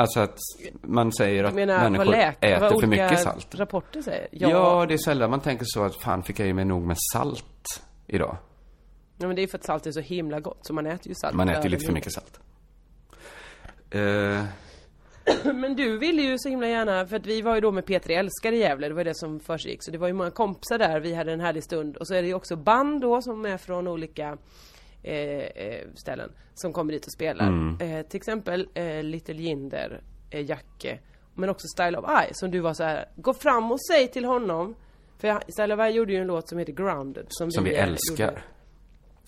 [0.01, 0.39] Alltså att
[0.83, 3.55] man säger att menar, människor äter för mycket salt.
[3.55, 4.29] rapporter säger.
[4.31, 4.49] Ja.
[4.49, 4.87] Ja.
[4.87, 7.83] det är sällan man tänker så att fan fick jag i mig nog med salt
[8.07, 8.37] idag.
[9.19, 11.15] ja, men det är för att salt är så himla gott, så man äter ju
[11.15, 11.35] salt.
[11.35, 12.41] Man äter över lite för mycket salt.
[13.91, 14.45] Eh,
[15.55, 18.11] Men du ville ju så himla gärna, för att vi var ju då med P3
[18.11, 19.85] Älskar i Gävle, det var det som försiggick.
[19.85, 21.97] Så det var ju många kompisar där, vi hade en härlig stund.
[21.97, 24.39] Och så är det ju också band då som är från olika
[25.95, 27.47] ställen som kommer dit och spelar.
[27.49, 27.77] Mm.
[27.81, 30.99] Eh, till exempel eh, Little Jinder, eh, Jacke,
[31.35, 34.25] men också Style of Eye som du var så här, gå fram och säg till
[34.25, 34.75] honom.
[35.19, 37.27] För Style of Eye gjorde ju en låt som heter Grounded.
[37.29, 38.27] Som, som vi eh, älskar.
[38.29, 38.43] gjorde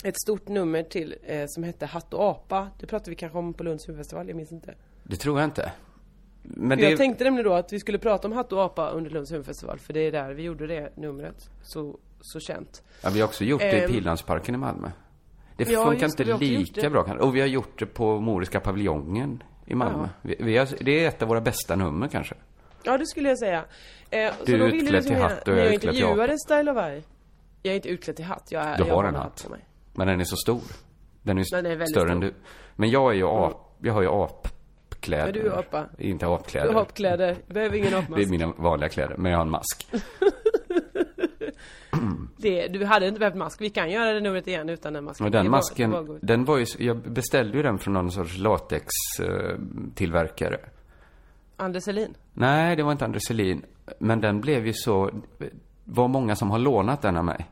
[0.04, 2.68] Ett stort nummer till eh, som hette Hatt och apa.
[2.80, 4.74] Det pratade vi kanske om på Lunds huvudfestival, jag minns inte.
[5.04, 5.72] Det tror jag inte.
[6.42, 9.10] Men det, Jag tänkte nämligen då att vi skulle prata om Hatt och apa under
[9.10, 11.50] Lunds huvudfestival för det är där vi gjorde det numret.
[11.62, 12.82] Så, så känt.
[13.02, 13.90] ja, vi har också gjort det i Ehm.
[13.90, 14.90] Pildammsparken i Malmö.
[15.64, 17.24] Det Ja, funkar just inte lika bra kanske.
[17.24, 20.08] Och vi har gjort det på Moriska paviljongen i Malmö.
[20.22, 22.34] Vi, vi har, det är ett av våra bästa nummer kanske.
[22.82, 23.64] Ja det skulle jag säga.
[24.10, 26.70] Eh, Du är ville utklädd till hatt och jag är jag utklädd till intervjuade Style
[26.72, 27.02] of Eye.
[27.62, 28.46] Jag är inte utklädd till hatt.
[28.50, 29.46] Jag, Du jag har en hatt.
[29.50, 29.60] mig.
[29.92, 30.60] Men den är så stor.
[31.22, 32.26] Den är Den är väldigt större än stor.
[32.28, 32.34] du.
[32.76, 35.26] Men jag är ju ap, jag har ju apkläder.
[35.26, 35.84] Ja, du är apa.
[35.98, 36.72] Inte Du apkläder.
[36.72, 37.36] har hoppkläder.
[37.46, 38.28] Behöver ingen Det är apmask.
[38.30, 39.86] mina vanliga kläder, men jag har en mask.
[42.36, 43.60] Det, du hade inte behövt mask.
[43.60, 45.26] Vi kan göra det numret igen utan den masken.
[45.26, 48.38] Och den var- masken, var den var ju, jag beställde ju den från någon sorts
[48.38, 50.58] latextillverkare.
[51.56, 52.14] Anders Selin.
[52.34, 53.64] Nej, det var inte Anders Selin.
[53.98, 55.10] Men den blev ju så,
[55.84, 57.46] var många som har lånat den av mig.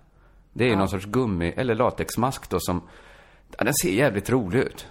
[0.52, 2.82] Det är ju någon sorts gummi, eller latexmask då som,
[3.58, 4.86] ja, den ser jävligt rolig ut.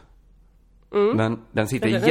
[1.15, 2.07] Men den sitter är jätte,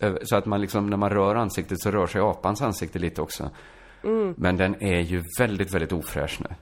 [0.00, 3.22] över- så att man liksom, när man rör ansiktet så rör sig apans ansikte lite
[3.22, 3.50] också.
[4.06, 4.34] Mm.
[4.38, 6.54] Men den är ju väldigt, väldigt ofräsch nu.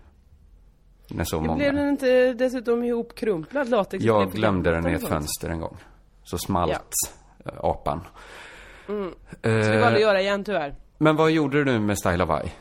[1.17, 1.57] När så många.
[1.57, 4.05] Blev den inte dessutom ihopkrumplad latex?
[4.05, 5.77] Jag glömde den i ett fönster en gång.
[6.23, 6.73] Så smalt
[7.47, 8.01] eh, apan.
[8.89, 9.11] Mm.
[9.41, 10.75] Ska vi aldrig Eh, göra igen tyvärr.
[10.99, 12.53] men vad gjorde du nu med Style of Eye?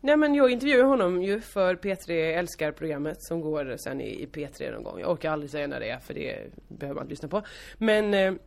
[0.00, 4.26] Nej men jag intervjuade honom ju för P3 älskar programmet som går sen i, i
[4.26, 5.00] P3 någon gång.
[5.00, 7.42] Jag orkar aldrig säga när det är för det behöver man inte lyssna på.
[7.78, 8.38] Men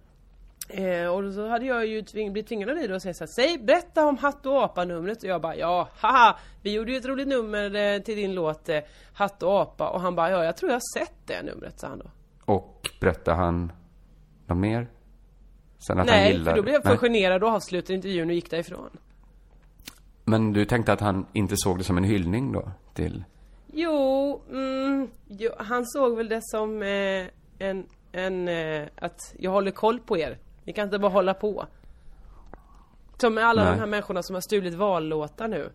[0.70, 3.32] eh, och så hade jag ju tving, blivit tvingad av dig då att säga såhär,
[3.36, 7.06] säg berätta om Hatt och apa-numret och jag bara ja, haha, vi gjorde ju ett
[7.06, 8.80] roligt nummer eh, till din låt eh,
[9.14, 11.88] Hatt och apa och han bara ja, jag tror jag har sett det numret, sa
[11.88, 12.06] han då.
[12.54, 13.72] Och berättade han
[14.48, 14.88] något mer?
[15.88, 16.52] Sen att han Nej, gillar...
[16.52, 18.90] för då blev jag för generad och avslutade intervjun och gick därifrån.
[20.24, 22.72] Men du tänkte att han inte såg det som en hyllning då?
[22.94, 23.24] Till...
[23.74, 27.26] Jo, mm, jo han såg väl det som eh,
[27.60, 30.38] en, en, eh, att jag håller koll på er.
[30.66, 31.66] Ni kan inte bara hålla på.
[33.18, 33.74] Som med alla Nej.
[33.74, 35.72] de här människorna som har stulit vallåtar nu.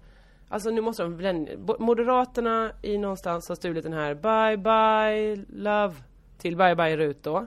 [0.48, 1.48] Alltså nu måste de
[1.78, 5.94] Moderaterna i någonstans har stulit den här Bye bye love
[6.38, 7.46] till Bye bye Rut då.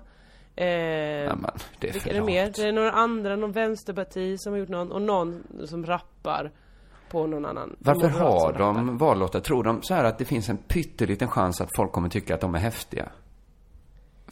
[0.55, 2.51] Eh, Ja, men, det är är det mer?
[2.55, 6.51] Det är några andra, någon vänsterparti som har gjort någon och någon som rappar
[7.11, 7.75] på någon annan.
[7.79, 8.59] Varför har rappar.
[8.59, 9.39] de vallåtar?
[9.39, 12.41] Tror de så här att det finns en pytteliten chans att folk kommer tycka att
[12.41, 13.09] de är häftiga?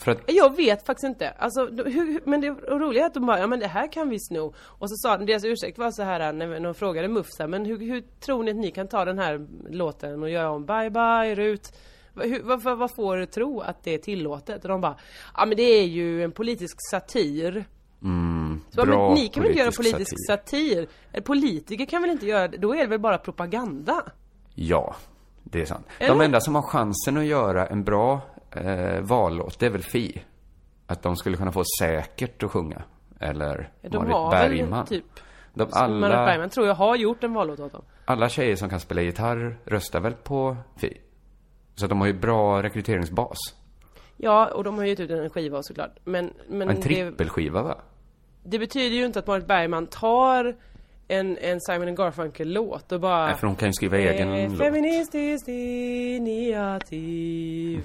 [0.04, 1.30] För att, Jag vet faktiskt inte.
[1.30, 4.10] Alltså, de- hur, men det roliga är att de bara, ja men det här kan
[4.10, 4.54] vi sno.
[4.66, 8.04] Och så sa deras ursäkt var så här när de frågade MUF men hur, hur
[8.20, 11.74] tror ni att ni kan ta den här låten och göra om Bye bye Rut?
[12.14, 14.64] Va- Hur, varför, vad får du tro att det är tillåtet?
[14.64, 14.96] Och de bara,
[15.38, 17.66] ja men det är ju en politisk satir.
[18.04, 20.88] mm, Så, bra men ni kan väl inte göra politisk satir.
[21.14, 21.22] satir?
[21.22, 22.58] Politiker kan väl inte göra det?
[22.58, 24.02] Då är det väl bara propaganda?
[24.56, 24.96] Ja,
[25.44, 25.88] det är sant.
[26.00, 26.26] De Eller?
[26.26, 28.22] enda som har chansen att göra en bra
[28.56, 30.24] eh, vallåt, det är väl Fi.
[30.88, 32.82] Att de skulle kunna få Säkert att sjunga.
[33.20, 34.80] Eller De Marit har Bergman.
[34.80, 35.06] väl typ
[35.54, 37.82] De Marit alla, Bergman tror jag har gjort en vallåt åt dem.
[38.06, 40.98] alla tjejer som kan spela gitarr röstar väl på Fi?
[41.76, 43.38] Så att de har ju bra rekryteringsbas.
[44.18, 45.96] Ja, och de har gett ut en skiva såklart.
[46.04, 47.78] Men, men En trippelskiva va?
[48.44, 50.56] det betyder ju inte att Marit Bergman tar
[51.08, 53.26] en, en Simon Garfunkel-låt och bara...
[53.26, 54.58] Nej, för hon kan ju skriva egen eh, låt.
[54.60, 55.48] Feministiskt
[56.62, 57.84] initiativ.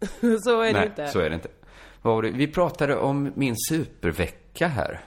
[0.44, 1.08] så är det Nej, inte.
[1.08, 1.48] så är det inte.
[2.02, 2.30] Vad var det?
[2.30, 5.00] Vi pratade om min supervecka här.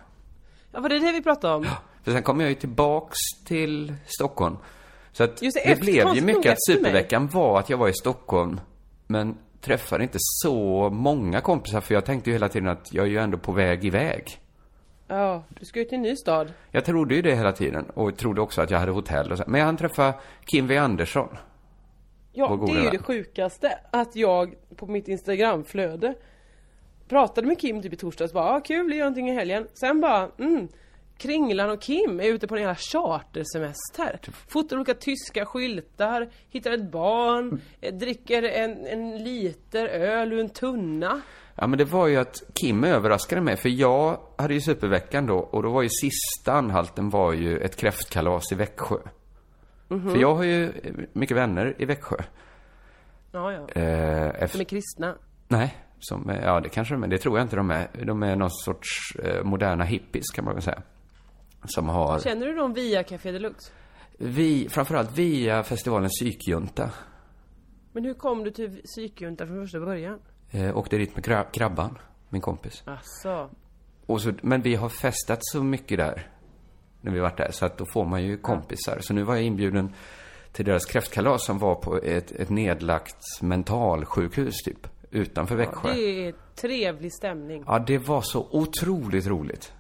[0.72, 1.66] Ja, var det det vi pratade om?
[2.04, 4.58] För sen kom jag ju tillbaks till Stockholm.
[5.12, 6.78] Så att Just det, det, blev ju mycket att mig.
[6.78, 8.60] superveckan var att jag var i Stockholm.
[9.08, 13.10] Men träffade inte så många kompisar för jag tänkte ju hela tiden att jag är
[13.10, 14.40] ju ändå på väg iväg.
[15.08, 16.54] Ja, du ska ju till en ny stad.
[16.72, 19.44] Jag trodde ju det hela tiden och trodde också att jag hade hotell och så.
[19.48, 20.14] Men jag hann träffa
[20.46, 21.38] Kim V Andersson.
[22.32, 23.80] Ja, det är ju det sjukaste.
[23.92, 26.16] Att jag på mitt Instagramflöde
[27.08, 28.34] pratade med Kim typ i torsdags.
[28.34, 29.68] Bara, ah, kul, vi gör någonting i helgen.
[29.74, 30.68] Sen bara, mm.
[31.18, 34.20] Kringlan och Kim är ute på en jävla chartersemester.
[34.48, 40.50] Fotar olika tyska skyltar, hittar ett barn, eh, dricker en, en liter öl ur en
[40.50, 41.22] tunna.
[41.56, 45.38] Ja men det var ju att Kim överraskade mig för jag hade ju superveckan då
[45.38, 48.98] och då var ju sista anhalten var ju ett kräftkalas i Växjö.
[49.88, 50.12] Mhm.
[50.12, 50.74] För jag har ju
[51.14, 52.18] mycket vänner i Växjö.
[53.34, 53.68] Ja, ja.
[53.82, 55.16] Eh, efter, De är kristna.
[55.48, 57.88] Nej, som, ja det kanske de är, det tror jag inte de är.
[58.06, 60.82] De är någon sorts eh, moderna hippies kan man väl säga.
[61.66, 63.72] Som har, Känner du dem via Café Deluxe?
[64.18, 66.90] vi, framförallt via festivalen Psykjunta.
[67.92, 70.20] Men hur kom du till psykjunta från första början?
[70.52, 71.98] Eh, åkte dit med kra- Krabban,
[72.30, 72.84] min kompis.
[72.86, 73.50] Asså.
[74.06, 76.28] Och så, men vi har festat så mycket där,
[77.02, 78.98] när vi varit där, så att då får man ju kompisar.
[79.02, 79.94] Så nu var jag inbjuden
[80.54, 85.94] till deras kräftkalas som var på ett, ett nedlagt mentalsjukhus typ, utanför Växjö.
[85.94, 87.64] Det är trevlig stämning.
[87.68, 89.74] Ja, det var så otroligt roligt.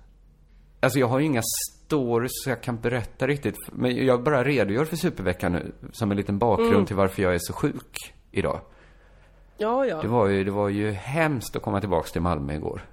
[0.80, 1.42] Alltså jag har ju inga
[1.86, 3.56] stories så jag kan berätta riktigt.
[3.72, 6.86] Men jag bara redogör för superveckan nu, som en liten bakgrund Mm.
[6.86, 8.62] till varför jag är så sjuk idag.
[9.58, 10.02] Ja, ja.
[10.02, 12.86] Det var ju, det var ju hemskt att komma tillbaks till Malmö igår.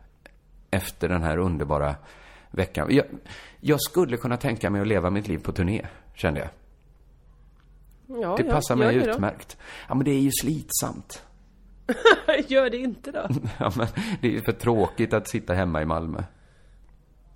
[0.70, 1.94] Efter den här underbara
[2.50, 2.86] veckan.
[2.90, 3.04] Jag,
[3.60, 6.48] jag skulle kunna tänka mig att leva mitt liv på turné, kände jag.
[8.22, 9.10] Ja Det ja, passar gör mig då.
[9.10, 9.56] utmärkt.
[9.88, 11.22] Ja, men det är ju slitsamt.
[12.46, 13.28] Gör det inte då.
[13.58, 13.86] Ja, men
[14.20, 16.22] det är ju för tråkigt att sitta hemma i Malmö.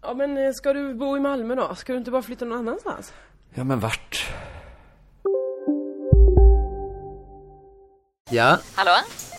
[0.02, 1.74] Ja men eh, ska du bo i Malmö då?
[1.74, 3.12] Ska du inte bara flytta någon annanstans?
[3.54, 4.26] Ja, men vart?
[8.30, 8.90] Ja, Hallå?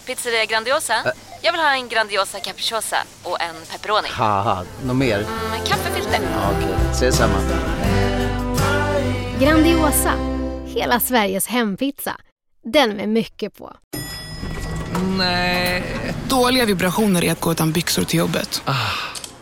[0.06, 0.94] Pizzeria Grandiosa?
[1.42, 4.08] Jag vill ha en Grandiosa capriciosa och en pepperoni.
[4.12, 5.18] haha, något mer?
[5.52, 6.20] Med kaffefilter.
[6.34, 7.34] Ja, Okej, ses samma.
[9.40, 10.12] Grandiosa,
[10.76, 12.18] hela Sveriges hempizza.
[12.64, 13.76] Den med mycket på.
[16.30, 18.62] Dåliga vibrationer är att gå utan byxor till jobbet.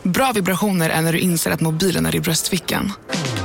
[0.02, 2.92] Bra vibrationer är när du inser att mobilen är i bröstfickan.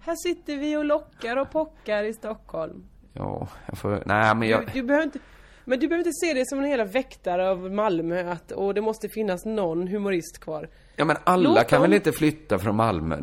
[0.00, 2.84] Här sitter vi och lockar och pockar i Stockholm.
[3.12, 4.02] Ja, jag får...
[4.06, 4.66] Nej, men jag...
[4.66, 5.18] Du, du behöver inte...
[5.64, 8.80] Men du behöver inte se det som en hela väktare av Malmö att och det
[8.80, 10.68] måste finnas någon humorist kvar.
[10.96, 13.18] Ja, men alla Låt kan dem- väl inte flytta från Malmö?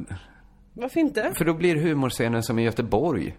[0.73, 1.33] Varför inte?
[1.37, 3.37] För då blir humorscenen som i Göteborg.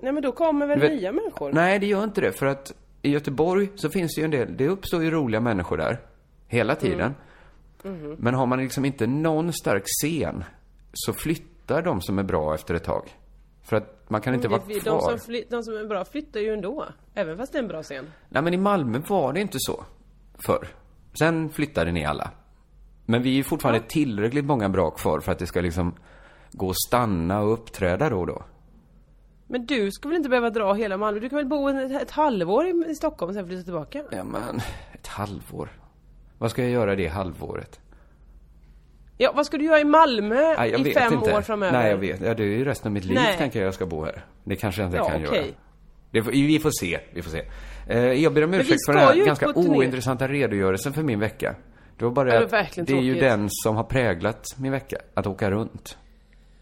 [0.00, 1.52] Nej men då kommer väl vet- nya människor?
[1.52, 2.32] Nej, det gör inte det.
[2.32, 5.76] För att i Göteborg så finns det ju en del, det uppstår ju roliga människor
[5.76, 6.00] där.
[6.48, 7.14] Hela tiden.
[7.82, 8.16] Mhm.
[8.18, 10.44] Men har man liksom inte någon stark scen
[10.92, 13.08] så flyttar de som är bra efter ett tag.
[13.62, 14.92] För att man kan inte vara det- kvar.
[14.92, 16.86] de, som fly, de som är bra flyttar ju ändå.
[17.14, 18.06] Även fast det är en bra scen.
[18.28, 19.84] Nej, men i Malmö var det inte så
[20.46, 20.68] förr.
[21.18, 22.30] Sen flyttade ni alla.
[23.04, 25.94] Men vi är fortfarande tillräckligt många bra kvar för att det ska liksom
[26.52, 28.42] gå att stanna och uppträda då och då.
[29.46, 31.20] Men du ska väl inte behöva dra hela Malmö?
[31.20, 34.02] Du kan väl bo ett, ett halvår i, i Stockholm och sen flytta tillbaka?
[34.10, 34.60] Ja, men
[34.92, 35.68] ett halvår.
[36.38, 37.80] Vad ska jag göra det halvåret?
[39.18, 41.36] Ja, vad ska du göra i Malmö Nej, jag i vet fem inte.
[41.36, 41.78] år framöver?
[41.78, 42.20] Nej, jag vet.
[42.20, 43.36] Ja, det är ju resten av mitt liv Nej.
[43.38, 44.24] tänker jag jag ska bo här.
[44.44, 45.38] Det kanske jag inte Ja, kan okej.
[45.38, 45.46] göra.
[46.10, 47.42] Det vi får se, vi får se.
[47.88, 51.54] Eh, jag ber om ursäkt för den här ju ganska ointressanta redogörelsen för min vecka.
[51.98, 53.20] Det var bara Ja, att det är ju tråkigt.
[53.20, 54.96] den som har präglat min vecka.
[55.14, 55.98] Att åka runt.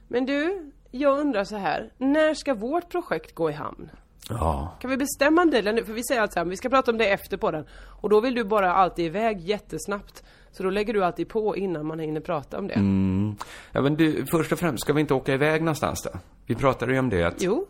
[0.09, 1.91] Men du, jag undrar så här.
[1.99, 3.91] När ska vårt projekt gå i hamn?
[4.29, 4.77] Ja.
[4.81, 5.85] Kan vi bestämma en del nu?
[5.85, 7.67] För vi säger alltså här, vi ska prata om det efter på den.
[8.01, 10.25] Och då vill du bara alltid iväg jättesnabbt.
[10.57, 12.75] Så då lägger du alltid på innan man hinner prata om det.
[12.75, 13.37] Mm.
[13.73, 16.19] Ja, men du, först och främst, ska vi inte åka iväg någonstans då?
[16.47, 17.67] Vi pratade ju om det att Jo.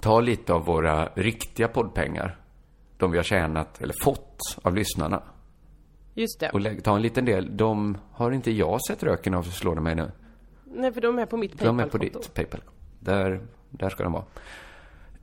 [0.00, 2.38] ta lite av våra riktiga poddpengar.
[2.96, 5.22] De vi har tjänat, eller fått, av lyssnarna.
[6.14, 6.50] Just det.
[6.50, 7.56] Och lägg, ta en liten del.
[7.56, 10.10] De har inte jag sett röken av, slår det mig nu.
[10.64, 12.18] Nej, för de är på mitt De är på Paypal-konto.
[12.18, 12.60] ditt Paypal.
[13.00, 14.24] Där, där ska de vara.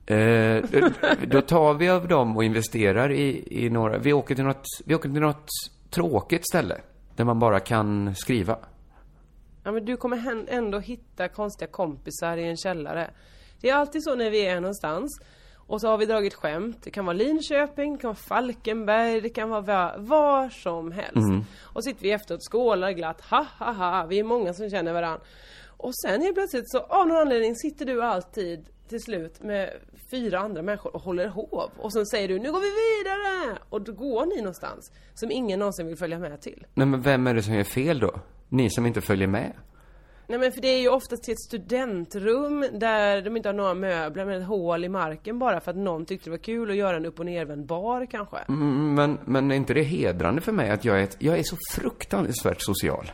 [0.06, 0.90] Eh, då-
[1.26, 4.94] då tar vi av dem och investerar i, i några, vi åker, till något, vi
[4.94, 5.46] åker till något
[5.90, 6.80] tråkigt ställe.
[7.16, 8.58] Där man bara kan skriva.
[9.64, 13.10] Ja men du kommer ändå hitta konstiga kompisar i en källare.
[13.60, 15.20] Det är alltid så när vi är någonstans.
[15.66, 16.78] Och så har vi dragit skämt.
[16.84, 21.16] Det kan vara Linköping, det kan vara Falkenberg, det kan vara var, som helst.
[21.30, 21.44] Mhm.
[21.62, 25.20] Och sitter vi efteråt, skålar glatt, ha ha ha, vi är många som känner varandra.
[25.76, 29.70] Och sen helt plötsligt så av någon anledning sitter du alltid till slut med
[30.10, 31.70] fyra andra människor och håller hov.
[31.76, 33.58] Och sen säger du nu går vi vidare!
[33.68, 36.66] Och då går ni någonstans som ingen någonsin vill följa med till.
[36.74, 38.20] Nej, men vem är det som gör fel då?
[38.48, 39.52] Ni som inte följer med?
[40.26, 43.74] Nej men för det är ju oftast till ett studentrum där de inte har några
[43.74, 46.76] möbler med ett hål i marken bara för att någon tyckte det var kul att
[46.76, 48.36] göra en upp och nervänd bar kanske.
[48.48, 51.42] Mm, men, men är inte det hedrande för mig att jag är, ett, jag är
[51.42, 53.12] så fruktansvärt social?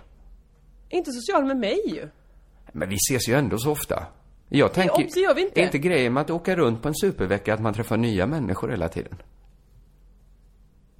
[0.88, 2.08] Inte social med mig ju.
[2.72, 4.06] Men vi ses ju ändå så ofta.
[4.48, 5.60] Jag tänker, det gör vi inte.
[5.60, 8.68] är inte grejen med att åka runt på en supervecka att man träffar nya människor
[8.68, 9.22] hela tiden?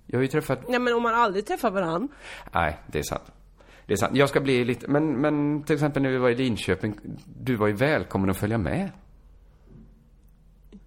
[0.07, 2.09] Jag har ju träffat Nej men om man aldrig träffar varann.
[2.53, 3.33] Nej, det är sant.
[3.87, 4.17] Det är sant.
[4.17, 7.01] Jag ska bli lite, men, men till exempel när vi var i Linköping,
[7.43, 8.91] du var ju välkommen att följa med.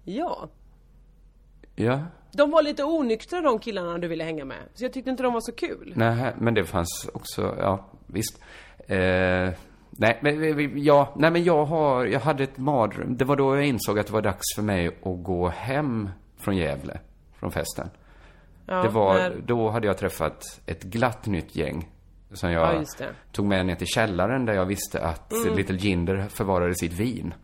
[0.04, 0.48] Ja.
[1.74, 2.00] Ja.
[2.32, 4.58] De var lite onyktra de killarna du ville hänga med.
[4.74, 5.92] Så jag tyckte inte de var så kul.
[5.96, 8.42] Nej, men det fanns också, ja, visst.
[8.86, 9.50] Eh,
[9.98, 13.16] nej, men ja, nej men jag har, jag hade ett mardröm.
[13.16, 16.56] Det var då jag insåg att det var dags för mig att gå hem från
[16.56, 17.00] Gävle,
[17.40, 17.90] från festen.
[18.66, 21.88] Ja, det var, när- då hade jag träffat ett glatt nytt gäng.
[22.32, 25.56] Som jag Ja, tog med ner till källaren där jag visste att Mm.
[25.56, 27.34] Little Jinder förvarade sitt vin.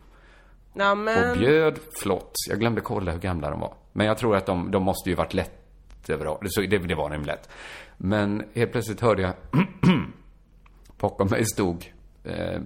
[0.73, 1.31] Ja, men...
[1.31, 2.31] Och bjöd flott.
[2.49, 3.73] Jag glömde kolla hur gamla de var.
[3.93, 6.39] Men jag tror att de, de måste ju varit lätt överallt.
[6.45, 7.49] Så det, det var nämligen lätt.
[7.97, 9.33] Men helt plötsligt hörde jag
[10.99, 11.85] bakom mig stod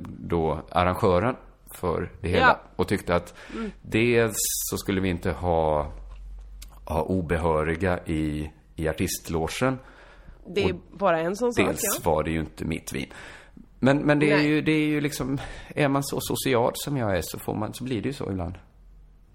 [0.05, 1.35] då arrangören
[1.75, 2.41] för det hela.
[2.41, 2.59] Ja.
[2.75, 3.71] Och tyckte att Mm.
[3.81, 4.35] dels
[4.69, 5.91] så skulle vi inte ha,
[6.85, 9.79] ha obehöriga i, i artistlogen.
[10.47, 12.11] Det är bara en sån sak Dels ja.
[12.11, 13.13] var det ju inte mitt vin.
[13.79, 14.47] Men, men det är Nej.
[14.47, 15.37] ju, det är ju liksom,
[15.75, 18.31] är man så social som jag är så får man, så blir det ju så
[18.31, 18.53] ibland.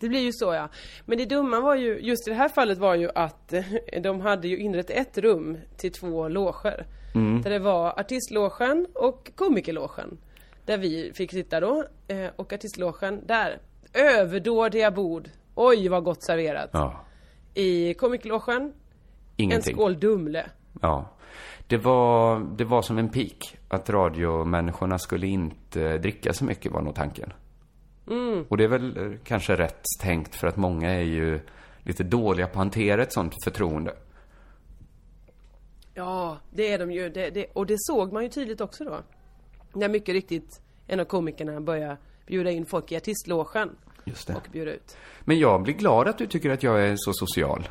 [0.00, 0.68] Det blir ju så ja.
[1.06, 3.64] Men det dumma var ju, just i det här fallet var ju att eh,
[4.02, 6.86] de hade ju inrett ett rum till två loger.
[7.14, 7.42] Mm.
[7.42, 10.18] Där det var artistlogen och komikerlogen.
[10.64, 11.84] Där vi fick sitta då.
[12.08, 13.58] eh, Och artistlogen, där.
[13.92, 15.28] Överdådiga bord.
[15.54, 16.70] Oj vad gott serverat.
[16.72, 17.04] Ja.
[17.54, 18.72] I komikerlogen, en
[19.36, 19.74] Ingenting.
[19.74, 20.46] skål Dumle.
[20.82, 21.10] Ja.
[21.66, 23.56] Det var, det var som en pik.
[23.68, 27.32] Att radiomänniskorna skulle inte dricka så mycket var nog tanken.
[28.10, 28.44] Mm.
[28.48, 31.40] Och det är väl kanske rätt tänkt för att många är ju
[31.82, 33.92] lite dåliga på att hantera ett sånt förtroende.
[35.98, 37.08] Ja, det är de ju.
[37.08, 38.96] Det, det, och det såg man ju tydligt också då.
[39.72, 41.96] När mycket riktigt en av komikerna började
[42.26, 43.76] bjuda in folk i artistlogen.
[44.04, 44.34] Just det.
[44.34, 44.96] Och bjuda ut.
[45.20, 47.68] Men jag blir glad att du tycker att jag är så social.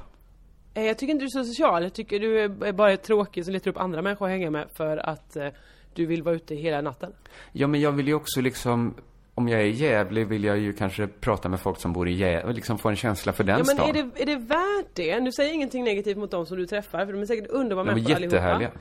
[0.73, 1.83] Eh, Jag tycker inte du är så social.
[1.83, 4.67] Jag tycker du är är bara tråkig som letar upp andra människor att hänga med
[4.73, 5.47] för att eh,
[5.93, 7.13] du vill vara ute hela natten.
[7.51, 8.93] Ja, men jag vill ju också liksom,
[9.37, 12.43] om jag är Gävle vill jag ju kanske prata med folk som bor i Gävle
[12.43, 13.89] och liksom få en känsla för den ja men stan.
[13.89, 15.19] är det, är det värt det?
[15.19, 17.85] Nu säger jag ingenting negativt mot de som du träffar för de är säkert underbara
[17.85, 18.55] De är människor jättehärliga.
[18.55, 18.79] allihopa.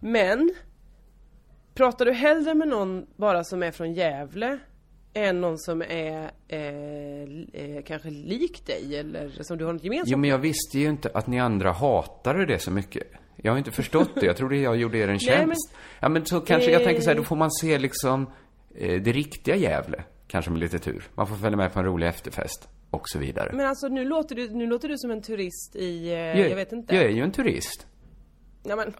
[0.00, 0.54] Men
[1.74, 4.58] Pratar du hellre med någon bara som är från Gävle
[5.14, 6.60] än någon som är eh,
[7.62, 10.88] eh, kanske lik dig eller som du har något gemensamt Jo, men jag visste ju
[10.88, 13.02] inte att ni andra hatade det så mycket.
[13.36, 14.26] Jag har inte förstått det.
[14.26, 15.74] Jag trodde jag gjorde er en Nej, men- tjänst.
[16.00, 17.26] Ja, men så kanske, jag tänker så här, då Eh.
[17.28, 18.28] får man se liksom eh,
[18.78, 20.04] det riktiga Gävle.
[20.26, 21.04] Kanske med lite tur.
[21.14, 22.68] Man får följa med på en rolig efterfest.
[22.90, 23.50] Och så vidare.
[23.52, 26.56] Men alltså nu låter du, nu låter du som en turist i, eh, jag, jag
[26.56, 26.94] vet inte.
[26.94, 27.86] Jag är ju en turist.
[28.62, 28.94] Ja, men,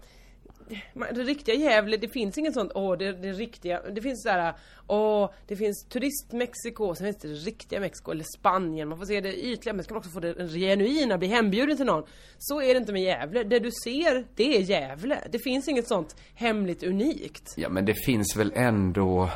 [0.93, 4.53] det riktiga Gävle, det finns inget sånt, åh det, det riktiga, det finns sådär,
[4.87, 9.21] åh det finns turist Mexiko, sen finns det riktiga Mexiko eller Spanien, man får se
[9.21, 12.03] det ytliga men så kan man också få det genuina, bli hembjuden till någon.
[12.37, 15.19] Så är det inte med Gävle, det du ser, det är Gävle.
[15.31, 17.53] Det finns inget sånt hemligt unikt.
[17.57, 19.29] Ja, men det finns väl ändå...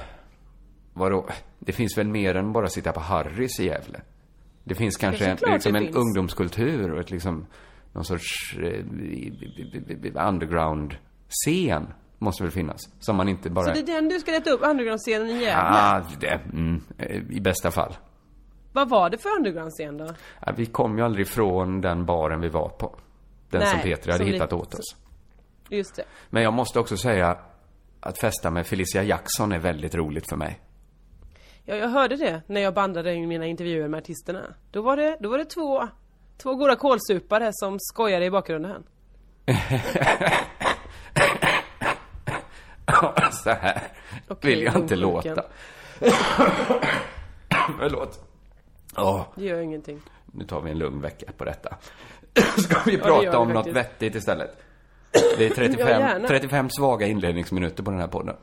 [0.99, 1.25] Vadå?
[1.59, 4.01] Det finns väl mer än bara sitta på Harrys i Gävle?
[4.63, 5.95] Det finns kanske en, liksom det en finns.
[5.95, 7.45] ungdomskultur och ett liksom...
[7.93, 8.83] Någon sorts eh,
[10.27, 11.87] underground-scen
[12.17, 12.81] måste väl finnas.
[12.99, 13.65] Som man inte bara...
[13.65, 15.55] Så det är den du ska leta upp, underground-scenen i Gävle?
[15.57, 17.93] Ah, det, mm, eh, I bästa fall.
[18.73, 20.07] Vad var det för underground-scen då?
[20.45, 22.95] Ja, vi kom ju aldrig ifrån den baren vi var på.
[23.49, 24.95] Den som Nej, Peter hade som hittat li- åt oss.
[25.69, 26.03] Just det.
[26.29, 27.37] Men jag måste också säga
[27.99, 30.59] att festa med Felicia Jackson är väldigt roligt för mig.
[31.69, 34.41] Ja, jag hörde det när jag bandade in mina intervjuer med artisterna.
[34.71, 35.87] Då var det, då var det två,
[36.37, 38.83] två goda kålsupare som skojade i bakgrunden.
[43.31, 43.81] Så här
[44.27, 45.35] Okej, vill jag inte långburken.
[45.35, 45.47] låta.
[47.79, 48.19] Förlåt.
[48.97, 50.01] Åh, Det gör ingenting.
[50.25, 51.77] nu tar vi en lugn vecka på detta.
[52.57, 53.75] Ska vi Ja, prata om något faktiskt.
[53.77, 54.57] vettigt istället?
[55.11, 56.27] Det är Ja, 35, gärna.
[56.27, 58.35] 35 svaga inledningsminuter på den här podden.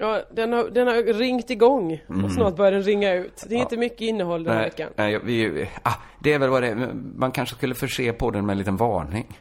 [0.00, 2.30] Ja, den har, den har ringt igång och Mm.
[2.30, 3.44] snart börjar den ringa ut.
[3.48, 3.62] Det är Ja.
[3.62, 4.90] inte mycket innehåll den här Nej, veckan.
[4.96, 6.92] nej, vi, ah, det är väl vad det är.
[7.16, 9.38] Man kanske skulle förse podden med en liten varning.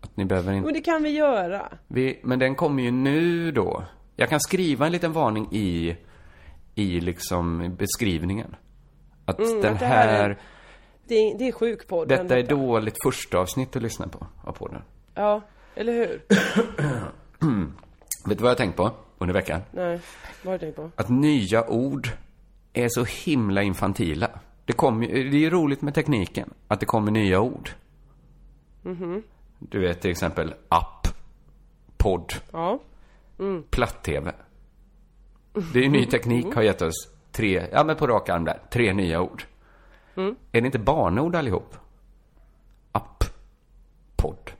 [0.00, 0.64] Att ni behöver inte...
[0.64, 1.68] Men det kan vi göra.
[1.88, 3.84] Vi, men den kommer ju nu då.
[4.16, 5.96] Jag kan skriva en liten varning i,
[6.74, 8.56] i liksom beskrivningen.
[9.24, 10.38] Att Mm, den att det här här, är-
[11.08, 12.22] Det är, det är sjukpodden.
[12.26, 14.82] detta är dåligt första avsnitt att lyssna på, av podden.
[15.14, 15.40] Ja,
[15.74, 16.22] eller hur?
[18.28, 19.60] Vet du vad jag tänkt på under veckan?
[19.72, 20.00] Nej,
[20.42, 20.90] vad har du tänkt på?
[20.96, 22.08] Att nya ord
[22.72, 24.30] är så himla infantila.
[24.64, 27.70] Det, ju- det är ju roligt med tekniken, att det kommer nya ord.
[28.82, 29.22] Mhm.
[29.58, 31.08] Du vet till exempel app,
[31.96, 32.78] podd, Ja.
[33.38, 33.62] Mm.
[33.70, 34.32] platt-tv.
[35.72, 38.60] Det är ju ny teknik har gett oss tre, ja men på rak arm där,
[38.70, 39.42] tre nya ord.
[40.16, 40.36] Mm.
[40.52, 41.74] Är det inte barnord allihop?
[42.92, 43.24] App,
[44.16, 44.50] podd,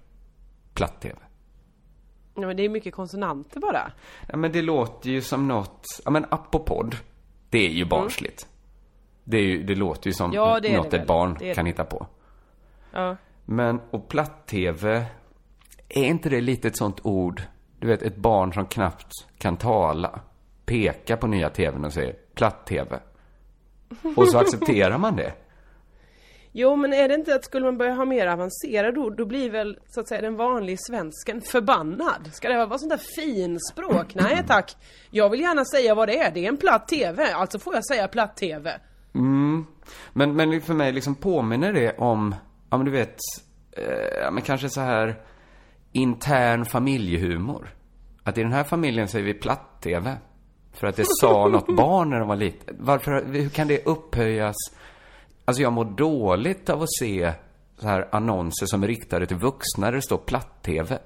[0.75, 1.15] platt-tv.
[2.37, 3.93] Ja, men det är mycket konsonanter bara.
[4.29, 6.27] Ja men det låter ju som något, ja men
[6.59, 6.97] podd,
[7.51, 8.47] det är ju barnsligt.
[9.25, 10.35] Det, är ju, det låter ju som Mm.
[10.35, 12.07] Ja, det något det ett barn Det kan hitta på.
[12.93, 13.17] Ja.
[13.45, 15.07] Men, och platt-tv,
[15.89, 17.43] är inte det lite ett sånt ord,
[17.79, 20.21] du vet ett barn som knappt kan tala,
[20.65, 23.01] pekar på nya tvn och säger platt-tv.
[24.17, 25.33] Och så accepterar man det.
[26.59, 29.51] Jo, men är det inte att skulle man börja ha mer avancerade ord, då blir
[29.51, 32.31] väl så att säga den vanliga svensken förbannad?
[32.33, 34.15] Ska det vara sånt där finspråk?
[34.15, 34.77] Nej tack.
[35.11, 36.31] Jag vill gärna säga vad det är.
[36.31, 37.33] Det är en platt TV.
[37.33, 38.81] Alltså får jag säga platt TV.
[39.15, 39.67] Mm.
[40.13, 42.35] Men, men för mig liksom påminner det om,
[42.71, 43.19] ja men du vet,
[43.73, 45.15] eh, men kanske så här
[45.93, 47.75] intern familjehumor.
[48.23, 50.17] Att i den här familjen säger vi platt-tv.
[50.73, 52.77] För att det sa något barn när de var litet.
[52.79, 54.57] Varför, hur kan det upphöjas?
[55.49, 57.33] Alltså jag mår dåligt av att se
[57.79, 60.99] så här annonser som är riktade till vuxna där det står platt-tv.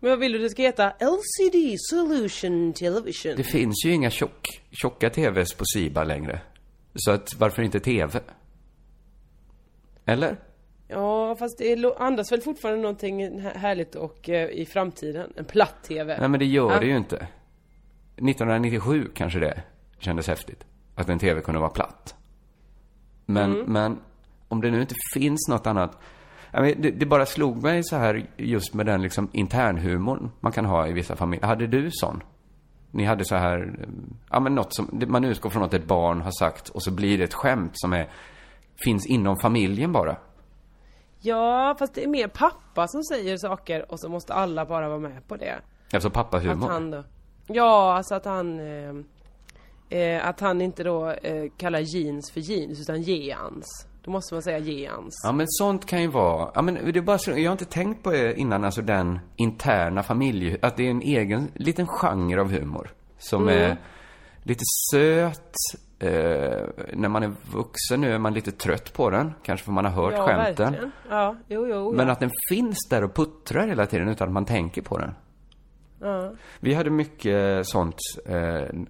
[0.00, 0.90] Men vad vill du det ska heta?
[0.90, 3.32] LCD Solution Television.
[3.36, 6.40] Det finns ju inga tjock, tjocka TVs på Siba längre.
[6.94, 8.20] Så att varför inte TV?
[10.04, 10.36] Eller?
[10.88, 15.32] Ja, fast det andas väl fortfarande någonting här- härligt och eh, i framtiden.
[15.36, 16.16] En platt TV.
[16.20, 16.80] Nej men det gör Ja.
[16.80, 17.16] det ju inte.
[18.16, 19.62] 1997 kanske det
[19.98, 20.64] kändes häftigt.
[20.94, 22.14] Att en TV kunde vara platt.
[23.26, 23.72] Men, Mm.
[23.72, 23.98] men
[24.48, 25.98] om det nu inte finns något annat.
[26.52, 30.86] Det, det bara slog mig så här just med den liksom internhumorn man kan ha
[30.88, 31.46] i vissa familjer.
[31.46, 32.22] Hade du sån?
[32.90, 33.86] Ni hade så här,
[34.30, 37.18] ja men något som, man utgår från något ett barn har sagt och så blir
[37.18, 38.08] det ett skämt som är,
[38.84, 40.16] finns inom familjen bara.
[41.20, 44.98] Ja, fast det är mer pappa som säger saker och så måste alla bara vara
[44.98, 45.54] med på det.
[45.92, 46.68] Alltså Att pappahumor.
[46.68, 47.04] han då...
[47.46, 48.60] Ja, alltså att han...
[48.60, 48.94] Eh,
[49.94, 53.86] eh, att han inte då eh, kallar jeans för jeans utan jeans.
[54.04, 55.20] Då måste man säga jeans.
[55.24, 57.64] Ja men sånt kan ju vara, ja men det är bara så, jag har inte
[57.64, 62.40] tänkt på det innan, alltså den interna familje, att det är en egen liten genre
[62.40, 62.90] av humor.
[63.18, 63.54] Som Mm.
[63.70, 63.76] är
[64.42, 65.54] lite söt,
[65.98, 69.84] eh, när man är vuxen nu är man lite trött på den, kanske för man
[69.84, 70.72] har hört ja, skämten.
[70.72, 70.92] verkligen.
[71.10, 71.92] Ja, jo, jo.
[71.92, 72.12] Men ja.
[72.12, 75.14] att den finns där och puttrar hela tiden utan att man tänker på den.
[76.60, 77.96] Vi hade mycket sånt
[78.26, 78.34] eh,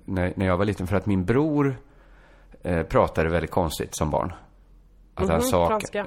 [0.04, 1.76] när, när jag var liten för att min bror
[2.62, 4.32] eh, pratade väldigt konstigt som barn.
[5.14, 5.66] Att han Mhm, sa...
[5.68, 6.06] franska.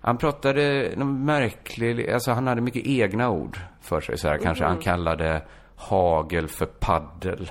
[0.00, 4.38] Han pratade någon märklig, alltså han hade mycket egna ord för sig så här.
[4.38, 4.82] Kanske han Mhm.
[4.82, 5.42] kallade
[5.76, 7.50] hagel för paddel.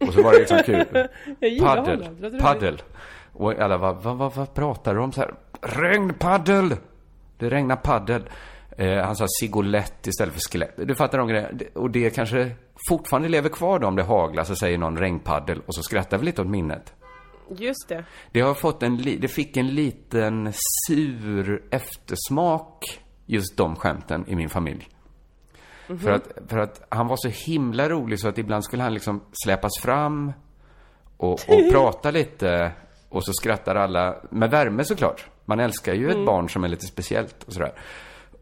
[0.00, 0.84] Och så var det liksom kul.
[1.60, 2.82] Paddel, paddel.
[3.32, 5.34] Och alla var, vad, vad, vad pratar du om så här?
[5.62, 6.76] Regnpaddel!
[7.38, 8.22] Det regnar paddel.
[8.76, 10.74] Eh, han sa sigolett istället för skelett.
[10.76, 11.58] Du fattar de grejerna.
[11.74, 12.50] Och det kanske
[12.88, 16.24] fortfarande lever kvar då om det haglar så säger någon regnpaddel och så skrattar vi
[16.26, 16.94] lite åt minnet.
[17.56, 18.04] Just det.
[18.32, 20.52] Det har fått en, det fick en liten
[20.86, 24.88] sur eftersmak, just de skämten i min familj.
[25.86, 25.98] Mhm.
[25.98, 29.20] För, att, för att han var så himla rolig så att ibland skulle han liksom
[29.44, 30.32] släpas fram
[31.16, 32.72] och, och prata lite
[33.08, 35.26] och så skrattar alla, med värme såklart.
[35.44, 36.26] Man älskar ju ett Mm.
[36.26, 37.72] barn som är lite speciellt och sådär.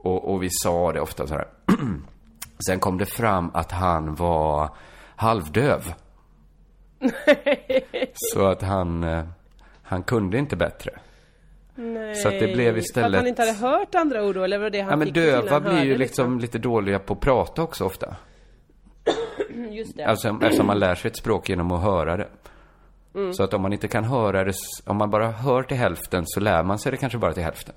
[0.06, 1.48] Och, och vi sa det ofta sådär.
[2.66, 4.70] Sen kom det fram att han var
[5.16, 5.94] halvdöv.
[8.12, 9.24] Så att han, eh,
[9.82, 10.90] han kunde inte bättre.
[11.74, 12.14] Nej.
[12.14, 14.58] Så att det blev För att istället- han inte hade hört andra ord då, eller
[14.58, 17.84] var det han Ja men döva blir ju liksom lite dåliga på att prata också
[17.84, 18.16] ofta.
[19.70, 20.04] Just det.
[20.04, 22.28] Alltså eftersom man lär sig ett språk genom att höra det.
[23.14, 23.32] Mm.
[23.32, 24.54] Så att om man inte kan höra det,
[24.86, 27.74] om man bara hör till hälften så lär man sig det kanske bara till hälften.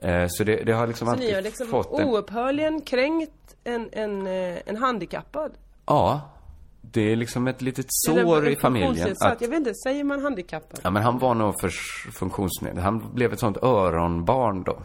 [0.00, 2.08] Eh, så det, det har liksom Så alltid ni har liksom fått en...
[2.08, 5.52] oupphörligen kränkt en, en, eh, en handikappad?
[5.86, 6.20] Ja.
[6.80, 9.14] Det är liksom ett litet sår en i familjen.
[9.20, 10.80] Att, Jag vet inte, säger man handikappad?
[10.82, 11.68] ja men han var nog för
[12.12, 12.84] funktionsnedsatt.
[12.84, 14.82] Han blev ett sånt öronbarn då.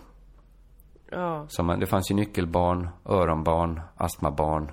[1.12, 1.46] Ja.
[1.50, 4.72] Som man, det fanns ju nyckelbarn, öronbarn, astmabarn.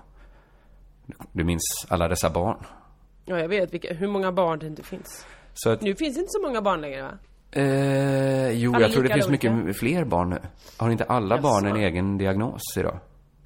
[1.33, 2.67] Du minns alla dessa barn.
[3.25, 5.27] Ja, jag vet vilka, hur många barn det inte finns.
[5.67, 7.11] Att, Nu finns det inte så många barn längre va?
[7.53, 9.53] Eh, jo, Alla jag tror det finns olika.
[9.53, 10.39] mycket fler barn nu.
[10.77, 11.43] Har inte alla Jaså?
[11.43, 12.99] barn en egen diagnos idag?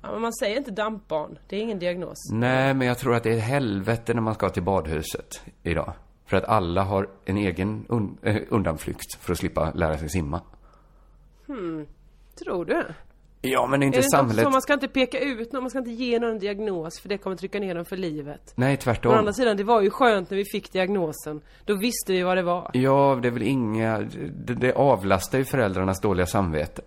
[0.02, 1.38] Ja, men man säger inte dampbarn.
[1.48, 2.18] Det är ingen diagnos.
[2.32, 5.92] Nej, men jag tror att det är helvete när man ska till badhuset idag.
[6.26, 10.40] För att alla har en egen un eh, undanflykt för att slippa lära sig simma.
[11.46, 11.86] Hmm.
[12.44, 12.84] Tror du?
[13.50, 14.44] Ja, men inte inte samhället...
[14.44, 17.08] så man ska inte peka ut någon, man ska inte ge någon en diagnos för
[17.08, 18.52] det kommer trycka ner dem för livet.
[18.54, 19.14] Nej, Å tvärtom.
[19.14, 21.40] andra sidan, det var ju skönt när vi fick diagnosen.
[21.64, 22.70] Då visste vi vad det var.
[22.72, 23.98] Ja, det är väl inga...
[24.44, 26.82] Det, det avlastar ju föräldrarnas dåliga samvete.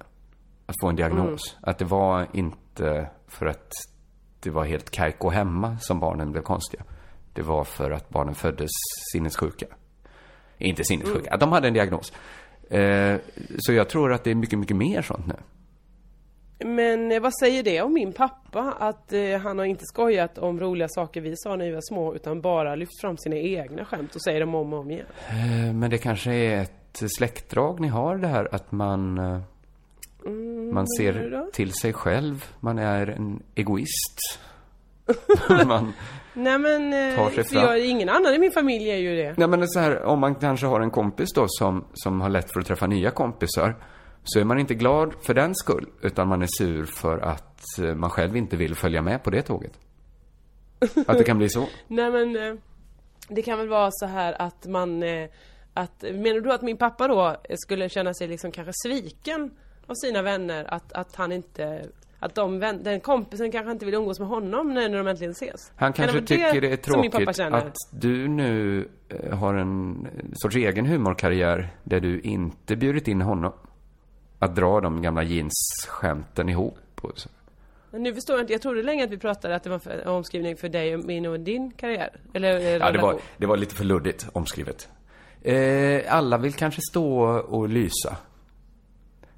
[0.65, 1.55] Att få en diagnos.
[1.57, 1.69] Mm.
[1.69, 3.71] Att det var inte för att
[4.39, 6.83] det var helt kajko hemma som barnen blev konstiga.
[7.33, 8.69] Det var för att barnen föddes
[9.13, 9.65] sinnessjuka.
[10.57, 11.39] Inte sinnessjuka, Mm.
[11.39, 12.13] de hade en diagnos.
[12.69, 13.15] Eh,
[13.57, 15.33] så jag tror att det är mycket, mycket mer sånt nu.
[16.59, 18.73] Men eh, vad säger det om min pappa?
[18.79, 22.15] Att eh, han har inte skojat om roliga saker vi sa när vi var små
[22.15, 25.05] utan bara lyft fram sina egna skämt och säger dem om och om igen.
[25.29, 29.17] Eh, men det kanske är ett släktdrag ni har det här att man...
[29.17, 29.39] Eh,
[30.25, 32.45] Mm, man ser till sig själv.
[32.59, 34.39] Man är en egoist.
[35.67, 35.93] man...
[36.33, 37.63] Nej men, Tar sig för fram.
[37.63, 39.37] jag, ingen annan i min familj är ju det.
[39.37, 42.51] Nej men så här, om man kanske har en kompis då som, som har lätt
[42.53, 43.75] för att träffa nya kompisar.
[44.27, 47.95] Så är man inte glad för den skull, utan man är sur för att eh,
[47.95, 49.79] man själv inte vill följa med på det tåget.
[51.07, 51.67] Att det kan bli så.
[51.87, 52.55] Nej men, eh,
[53.29, 55.29] det kan väl vara så här att man, eh,
[55.73, 59.51] att, menar du att min pappa då skulle känna sig liksom kanske sviken
[59.85, 60.73] av sina vänner?
[60.73, 61.85] Att, att han inte,
[62.19, 65.71] att de, den kompisen kanske inte vill umgås med honom när när de äntligen ses?
[65.75, 68.87] Han Kan kanske det vara tycker det är tråkigt att du nu
[69.31, 73.53] har en sorts egen humorkarriär där du inte bjudit in honom.
[74.39, 76.77] Att dra de gamla jeansskämten ihop.
[77.91, 80.07] Men nu förstår jag inte, jag trodde länge att vi pratade att det var för,
[80.07, 82.09] omskrivning för dig och min och din karriär.
[82.33, 84.89] Eller, eller Ja, det var, det var lite för luddigt omskrivet.
[85.41, 88.17] Eh, alla vill kanske stå och lysa.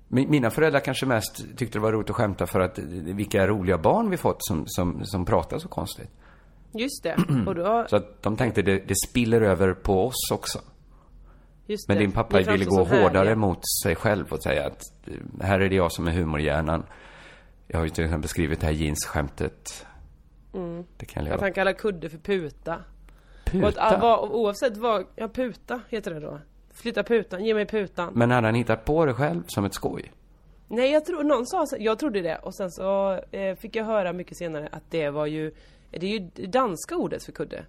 [0.08, 3.48] Mi- Mina föräldrar kanske mest tyckte det var roligt att skämta för att eh, vilka
[3.48, 6.10] roliga barn vi fått som, som, som pratar så konstigt.
[6.74, 7.16] Just det.
[7.48, 10.60] Och då, Så att de tänkte det, det spiller över på oss också.
[11.70, 12.04] Just Men det.
[12.04, 13.36] din pappa ville gå hårdare härliga.
[13.36, 14.82] mot sig själv och säga att
[15.42, 16.86] här är det jag som är humorhjärnan.
[17.68, 19.86] Jag har ju till exempel skrivit det här jeansskämtet.
[20.54, 20.86] Mm.
[20.98, 21.46] Det kan jag Att göra.
[21.46, 22.78] han kallar kudde för puta.
[23.46, 23.68] Puta?
[23.68, 26.40] Och att, oavsett vad, ja puta heter det då.
[26.74, 28.14] Flytta putan, ge mig putan.
[28.16, 30.12] Men hade han hittat på det själv som ett skoj?
[30.68, 34.14] Nej jag tror, någon sa jag trodde det och sen så eh, fick jag höra
[34.14, 35.52] mycket senare att det var ju
[35.92, 37.66] Det är ju det danska ordet för kudde.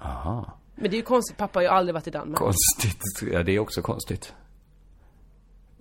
[0.00, 0.52] Aha.
[0.80, 2.38] Men det är ju konstigt, pappa har ju aldrig varit i Danmark.
[2.38, 3.32] Konstigt.
[3.32, 4.34] Ja, det är också konstigt.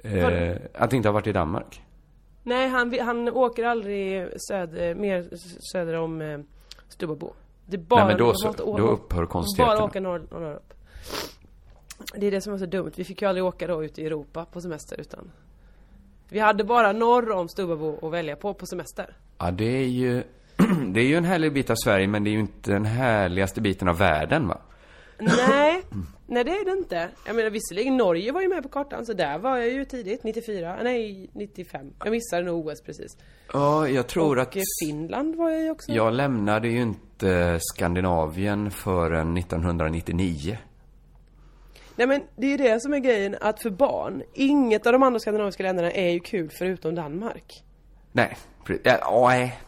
[0.03, 1.81] Eh, att inte ha varit i Danmark.
[2.43, 5.29] Nej han, han åker aldrig söder, mer
[5.71, 6.39] söder om eh,
[6.89, 7.33] Stubbabo.
[7.65, 8.51] Det är bara, Nej, men då så.
[8.51, 9.79] Då upphör konstigheterna.
[9.79, 10.73] Bara åka norr, norr upp.
[12.15, 12.91] Det är det som är så dumt.
[12.95, 15.31] Vi fick ju aldrig åka då ut i Europa på semester utan
[16.29, 19.15] Vi hade bara norr om Stubbabo att välja på på semester.
[19.37, 20.23] Ja, det är ju...
[20.87, 23.61] det är ju en härlig bit av Sverige, men det är ju inte den härligaste
[23.61, 24.61] biten av världen, va?
[25.20, 25.82] Nej,
[26.28, 27.09] nej det är det inte.
[27.26, 30.24] Jag menar visserligen Norge var ju med på kartan så där var jag ju tidigt,
[30.24, 31.93] 94, nej 95.
[32.03, 33.18] Jag missade nog OS precis.
[33.53, 34.55] Ja, jag tror och att...
[34.86, 35.91] Finland var jag ju också.
[35.91, 40.57] Jag lämnade ju inte Skandinavien förrän 1999.
[41.95, 45.03] Nej men det är ju det som är grejen att för barn, inget av de
[45.03, 47.63] andra skandinaviska länderna är ju kul förutom Danmark.
[48.11, 48.38] Nej,
[48.84, 49.59] ja, nej,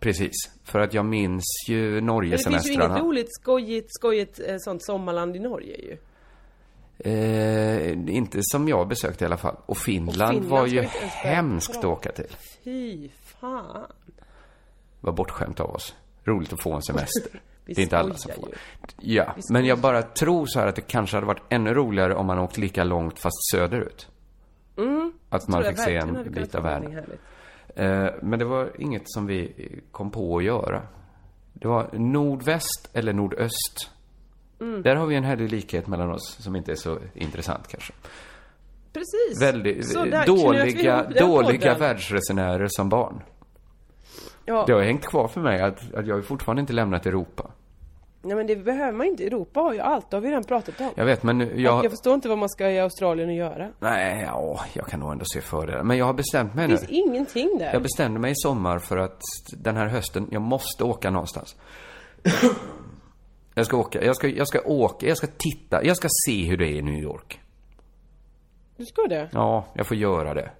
[0.00, 0.34] precis.
[0.64, 4.84] För att jag minns ju Men det finns ju inget roligt, skojigt, skojigt eh, sånt
[4.84, 5.96] sommarland i Norge ju.
[6.98, 9.56] Eh, inte som jag besökte i alla fall.
[9.66, 10.82] Och Finland, Finland var ju
[11.22, 12.36] hemskt att åka till.
[12.64, 13.86] Fy fan.
[15.00, 15.94] Var bortskämt av oss.
[16.24, 17.40] Roligt att få en semester.
[17.66, 18.48] Det är inte alla som får.
[18.48, 19.14] ju.
[19.14, 22.26] Ja, men jag bara tror så här att det kanske hade varit ännu roligare om
[22.26, 24.08] man åkt lika långt fast söderut.
[24.76, 25.12] Mm.
[25.28, 27.04] Att man fick se en bit av världen.
[27.76, 29.52] Eh, men det var inget som vi
[29.90, 30.82] kom på att göra.
[31.52, 33.90] Det var nordväst eller nordöst.
[34.60, 34.82] Mm.
[34.82, 37.92] Där har vi en härlig likhet mellan oss som inte är så intressant kanske.
[38.92, 39.42] Precis.
[39.42, 39.94] Väldigt
[40.26, 43.22] dåliga, dåliga världsresenärer som barn.
[44.44, 44.64] Ja.
[44.66, 47.50] Det har hängt kvar för mig att, att jag fortfarande inte lämnat Europa.
[48.22, 49.24] Nej men det behöver man inte.
[49.26, 50.90] Europa har ju allt, det har vi redan pratat om.
[50.94, 51.90] Jag vet, men nu- Jag, jag...
[51.90, 53.70] förstår inte vad man ska i Australien och göra.
[53.80, 55.82] Nej, ja, jag kan nog ändå se fördelar.
[55.82, 56.78] Men jag har bestämt mig Det nu.
[56.78, 57.72] finns ingenting där.
[57.72, 59.20] Jag bestämde mig i sommar för att
[59.56, 61.56] den här hösten, jag måste åka någonstans.
[63.54, 66.56] Jag ska åka, jag ska, jag ska åka, jag ska titta, jag ska se hur
[66.56, 67.40] det är i New York.
[68.76, 69.28] Du ska det?
[69.32, 70.50] Ja, jag får göra det.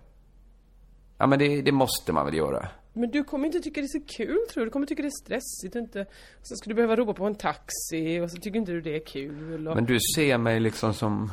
[1.18, 2.68] Ja, men det, det måste man väl göra.
[2.98, 4.64] Men du kommer inte tycka det är så kul tror du?
[4.64, 6.06] Du kommer tycka det är stressigt och inte...
[6.42, 9.06] Så ska du behöva ropa på en taxi och så tycker inte du det är
[9.06, 9.74] kul och...
[9.74, 11.32] Men du ser mig liksom som,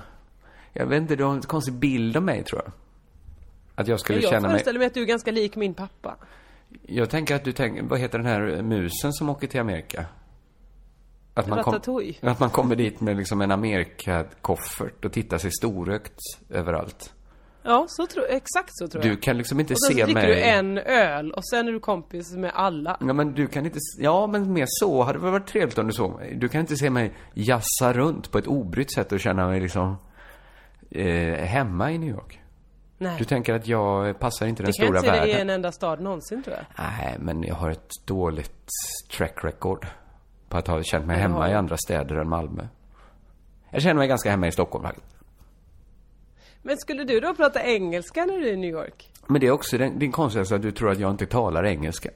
[0.74, 2.74] jag vet inte, du har en konstig bild av mig tror jag.
[3.76, 6.18] Att jag skulle jag känna mig, föreställer mig att du är ganska lik min pappa.
[6.82, 10.06] jag tänker att du tänker, vad heter den här musen som åker till Amerika?
[11.34, 11.80] Att man, kom,
[12.22, 17.15] att man kommer dit med liksom en Amerika-koffert och tittar sig storögt överallt.
[17.66, 19.14] Ja, så tror, exakt så tror jag.
[19.14, 20.36] Du kan liksom inte och sen se så dricker mig...
[20.36, 22.98] du en öl och sen är du kompis med alla.
[23.00, 23.80] Ja, men du kan inte...
[23.98, 26.36] Ja, men mer så hade det varit trevligt om du såg mig.
[26.36, 29.98] Du kan inte se mig jassa runt på ett obrytt sätt och känna mig liksom
[30.92, 32.42] eh, hemma i New York.
[32.98, 33.16] Nej.
[33.18, 35.32] Du tänker att jag passar inte den det kan jag stora inte se det i
[35.32, 35.50] världen.
[35.50, 36.66] en enda stad någonsin tror jag.
[36.78, 38.68] Nej, men jag har ett dåligt
[39.18, 39.88] track record
[40.50, 41.58] på att ha känt mig Ja, hemma har i du.
[41.58, 42.68] andra städer än Malmö.
[43.70, 45.15] Jag känner mig ganska hemma i Stockholm faktiskt.
[46.68, 49.10] Men skulle du då prata engelska när du är i New York?
[49.28, 52.10] Men det är också din, din konstighet att du tror att jag inte talar engelska.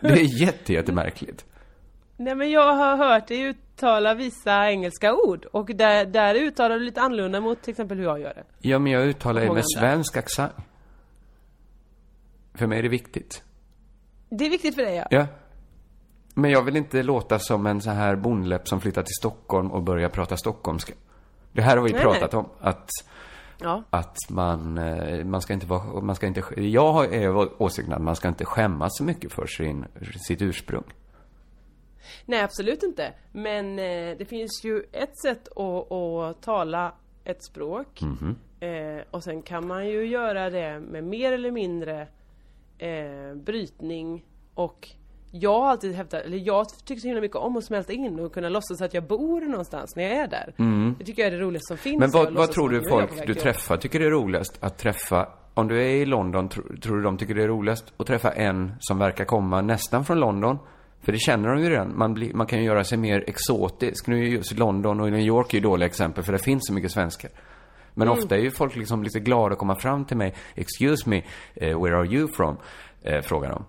[0.00, 1.44] Det är jätte, jättemärkligt.
[2.16, 6.84] Nej men jag har hört dig uttala vissa engelska ord och där, där uttalar du
[6.84, 8.44] lite annorlunda mot till exempel hur jag gör det.
[8.58, 9.62] Ja, men jag uttalar ju med andra.
[9.62, 10.52] svensk accent.
[12.54, 13.42] För mig är det viktigt.
[14.28, 15.06] Det är viktigt för dig ja.
[15.10, 15.26] Ja.
[16.34, 19.82] Men jag vill inte låta som en så här bondläpp som flyttar till Stockholm och
[19.82, 20.92] börjar prata stockholmska.
[21.54, 22.38] Det här har vi Nej, pratat nej.
[22.38, 22.48] om.
[22.60, 22.88] Att,
[23.60, 23.82] Ja.
[23.90, 28.02] att man, eh, man ska inte vara, man ska inte, jag har är åsikten att
[28.02, 29.84] man ska inte skämmas så mycket för sin,
[30.26, 30.84] sitt ursprung.
[32.26, 33.12] Nej absolut inte.
[33.32, 36.92] Men eh, det finns ju ett sätt att, att tala
[37.24, 38.00] ett språk.
[38.02, 38.36] Mhm.
[38.60, 42.08] Eh, och sen kan man ju göra det med mer eller mindre
[42.78, 44.24] eh, brytning
[44.54, 44.88] och
[45.40, 48.32] jag har alltid hävdat, eller jag tycker så himla mycket om att smälta in och
[48.34, 50.54] kunna låtsas att jag bor någonstans när jag är där.
[50.58, 50.94] Mm.
[50.98, 52.00] Det tycker jag är det roligaste som finns.
[52.00, 55.28] Men vad, vad tror du folk du träffar tycker det är roligast att träffa?
[55.54, 58.30] Om du är i London, tro, tror du de tycker det är roligast att träffa
[58.32, 60.58] en som verkar komma nästan från London?
[61.02, 61.98] För det känner de ju redan.
[61.98, 64.06] Man, blir, man kan ju göra sig mer exotisk.
[64.06, 66.66] Nu är ju just London och New York är ju dåliga exempel för det finns
[66.66, 67.30] så mycket svenskar.
[67.94, 68.18] Men Mm.
[68.18, 70.34] ofta är ju folk liksom lite glada att komma fram till mig.
[70.54, 71.22] Excuse me,
[71.54, 72.56] eh, where are you from?
[73.02, 73.64] Eh, frågar de.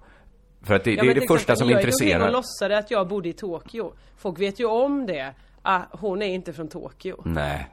[0.66, 2.26] För att det, Ja, det är det första som jag intresserar.
[2.28, 3.94] och låtsade att jag bodde i Tokyo.
[4.18, 5.34] Folk vet ju om det.
[5.62, 7.22] Ah, hon är inte från Tokyo.
[7.26, 7.68] Nej.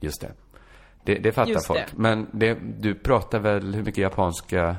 [0.00, 0.32] Just det.
[1.04, 1.80] Det, det fattar Just folk.
[1.80, 1.86] det.
[1.96, 4.76] Men det, du pratar väl hur mycket japanska...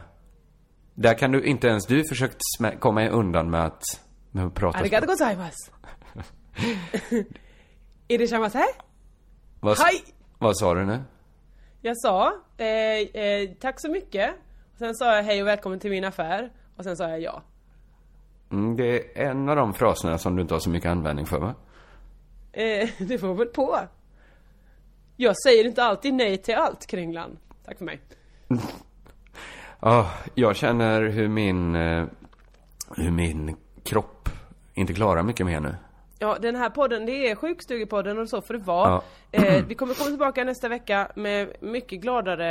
[0.94, 2.42] Där kan du, inte ens du försökt
[2.80, 3.82] komma undan med att,
[4.32, 5.72] med att prata Arigato gozaimasu.
[8.08, 8.64] Irashamase?
[9.60, 10.02] vad, s- Hej!
[10.38, 11.00] vad sa du nu?
[11.82, 12.66] Jag sa eh,
[13.24, 14.32] eh, tack så mycket.
[14.80, 16.52] Sen sa jag hej och välkommen till min affär.
[16.76, 17.42] Och sen sa jag ja.
[18.52, 21.40] Mm, det är en av de fraserna som du inte har så mycket användning för
[21.40, 21.56] va?
[22.52, 23.80] Eh, det får väl på.
[25.16, 27.38] Jag säger inte alltid nej till allt, Kringlan.
[27.66, 28.00] Tack för mig.
[29.82, 32.06] Ja, jag känner hur min, eh,
[32.96, 34.30] hur min kropp
[34.74, 35.76] inte klarar mycket mer nu.
[36.22, 38.90] Ja, den här podden, det är Sjukstugepodden och så får det vara.
[38.90, 39.04] Ja.
[39.32, 42.50] Eh, vi kommer komma tillbaka nästa vecka med mycket gladare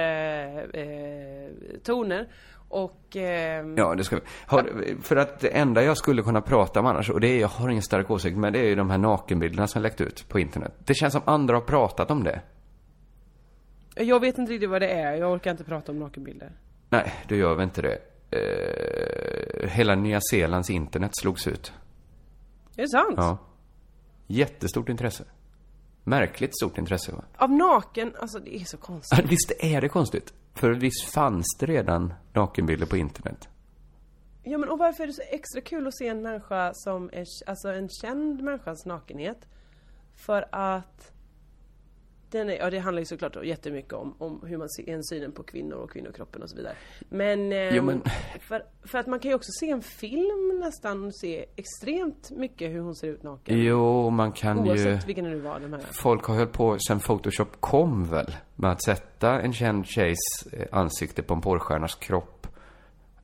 [0.62, 1.50] eh,
[1.84, 2.28] toner.
[2.68, 3.16] Och...
[3.16, 4.22] ehm, Ja, det ska vi.
[4.46, 4.70] Har,
[5.02, 7.68] för att det enda jag skulle kunna prata om annars, och det är, jag har
[7.68, 10.72] ingen stark åsikt, men det är ju de här nakenbilderna som läckt ut på internet.
[10.78, 12.40] Det känns som andra har pratat om det.
[13.94, 16.52] Jag vet inte riktigt vad det är, jag orkar inte prata om nakenbilder.
[16.90, 17.98] Nej, då gör vi inte det.
[18.30, 21.72] Eh, hela Nya Zeelands internet slogs ut.
[22.76, 23.14] Är det sant?
[23.16, 23.38] Ja.
[24.30, 25.24] Jättestort intresse.
[26.04, 27.24] Märkligt stort intresse, va?
[27.36, 29.18] Av naken, alltså det är så konstigt.
[29.18, 30.32] Ja, Visst är det konstigt?
[30.54, 33.48] För visst fanns det redan nakenbilder på internet?
[34.42, 37.24] Ja men och varför är det så extra kul att se en människa som är,
[37.46, 39.46] alltså en känd människas nakenhet?
[40.14, 41.12] För att
[42.30, 45.32] den är, ja det handlar ju såklart jättemycket om, om hur man ser en synen
[45.32, 46.74] på kvinnor och kvinnokroppen och så vidare.
[47.08, 48.02] Men, ehm, Jo, men-
[48.40, 52.80] För, för att man kan ju också se en film nästan se extremt mycket hur
[52.80, 53.58] hon ser ut naken.
[53.62, 54.70] Jo, man kan ju...
[54.70, 55.80] Oavsett vilken det nu var, de här.
[55.80, 60.18] Folk har hållit på sen Photoshop kom väl med att sätta en känd tjejs
[60.52, 62.46] eh, ansikte på en porrstjärnas kropp.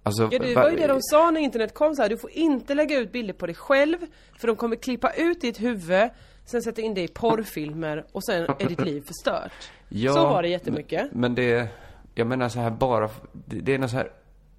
[0.03, 2.09] Alltså, Ja det va- var ju det de sa när internet kom så här.
[2.09, 3.97] du får inte lägga ut bilder på dig själv
[4.39, 6.11] för de kommer klippa ut ditt huvud
[6.45, 9.71] Sen sätta in det i porrfilmer och sen är ditt liv förstört.
[9.89, 11.13] Ja, så var det jättemycket.
[11.13, 11.69] Men, det,
[12.15, 14.13] jag menar så här bara, det, är något så här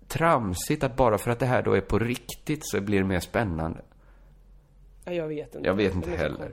[0.07, 3.19] tramsigt att bara för att det här då är på riktigt så blir det mer
[3.19, 3.81] spännande.
[5.05, 5.67] Ja, jag vet inte.
[5.67, 6.51] Jag vet inte heller.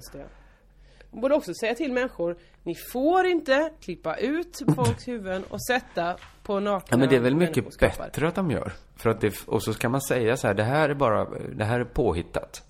[1.10, 6.16] Man borde också säga till människor, ni får inte klippa ut folks huvuden och sätta
[6.42, 8.72] på nakna Ja men det är väl mycket bättre att de gör.
[8.96, 11.24] För att det, och så kan man säga så här, det här är bara,
[11.54, 12.62] det här är påhittat.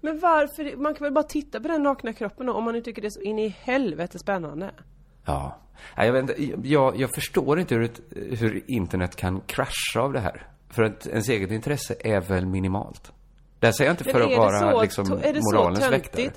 [0.00, 2.80] Men varför, man kan väl bara titta på den nakna kroppen då, om man nu
[2.80, 4.70] tycker det är så in i helvete spännande.
[5.24, 5.56] Ja.
[5.96, 8.00] Jag, vet inte, jag, jag förstår inte hur, ett,
[8.40, 10.46] hur internet kan krascha av det här.
[10.70, 13.12] För att ens eget intresse är väl minimalt.
[13.58, 15.92] Det här säger jag inte för att är vara så- liksom är det så moralens
[15.92, 16.30] väktare.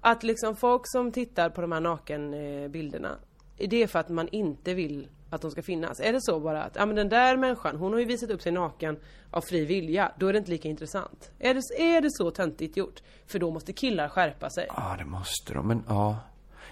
[0.00, 3.18] Att liksom folk som tittar på de här nakenbilderna,
[3.58, 6.00] är det för att man inte vill att de ska finnas?
[6.00, 8.42] Är det så bara att, ja men den där människan, hon har ju visat upp
[8.42, 8.96] sig naken
[9.30, 11.30] av fri vilja, då är det inte lika intressant.
[11.38, 13.02] Är det, är det så töntigt gjort?
[13.26, 14.66] För då måste killar skärpa sig.
[14.68, 16.18] Ja, det måste de, men ja.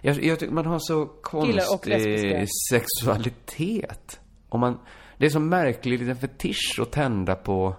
[0.00, 4.20] Jag, jag tycker man har så konstig sexualitet.
[4.48, 4.78] Och man,
[5.18, 7.74] det är så märklig liten fetisch att tända på...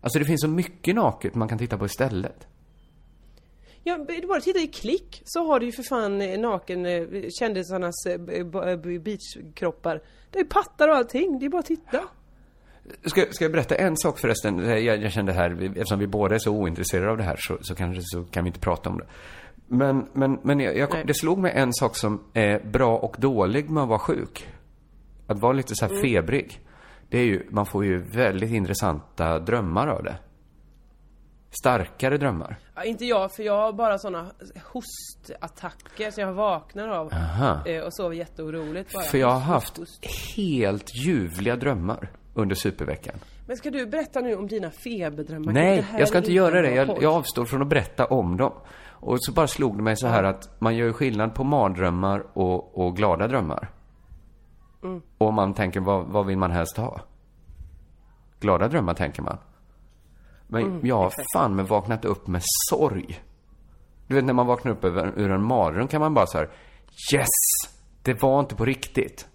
[0.00, 2.46] Alltså det finns så mycket naket man kan titta på istället.
[3.84, 7.02] Ja, bara titta i klick så har du ju för fan eh, naken eh,
[7.38, 8.18] kändisarnas eh,
[9.00, 10.02] beachkroppar.
[10.30, 12.00] Det är pattar och allting, det är bara att titta.
[13.04, 14.58] Ska, ska jag berätta en sak förresten?
[14.58, 17.74] Jag, jag kände här, eftersom vi båda är så ointresserade av det här så, så
[17.74, 19.06] kanske så kan vi inte prata om det.
[19.66, 23.70] Men, men, men jag, jag, det slog mig en sak som är bra och dålig
[23.70, 24.48] med att vara sjuk.
[25.26, 26.02] Att vara lite så här Mm.
[26.02, 26.60] febrig.
[27.08, 30.16] Det är ju, man får ju väldigt intressanta drömmar av det.
[31.50, 32.56] Starkare drömmar.
[32.74, 34.30] Ja, inte jag, för jag har bara såna
[34.72, 37.12] hostattacker som jag vaknar av.
[37.14, 37.66] Aha.
[37.66, 39.02] Eh, och sover jätteoroligt bara.
[39.02, 40.06] För jag har Host, haft host.
[40.36, 43.14] helt ljuvliga drömmar under superveckan.
[43.46, 45.52] Men ska du berätta nu om dina feberdrömmar?
[45.52, 46.74] Nej, jag ska inte göra det.
[46.74, 48.52] Jag, jag avstår från att berätta om dem.
[48.88, 52.26] Och så bara slog det mig så här att man gör ju skillnad på mardrömmar
[52.38, 53.70] och, och glada drömmar.
[54.82, 55.02] Mm.
[55.18, 57.00] Och man tänker, vad, vad vill man helst ha?
[58.40, 59.38] Glada drömmar tänker man.
[60.52, 61.26] Men Mm, jag har exakt.
[61.36, 63.20] fan med vaknat upp med sorg.
[64.06, 66.50] Du vet när man vaknar upp över, ur en mardröm kan man bara så här,
[67.14, 67.28] yes!
[68.02, 69.28] Det var inte på riktigt.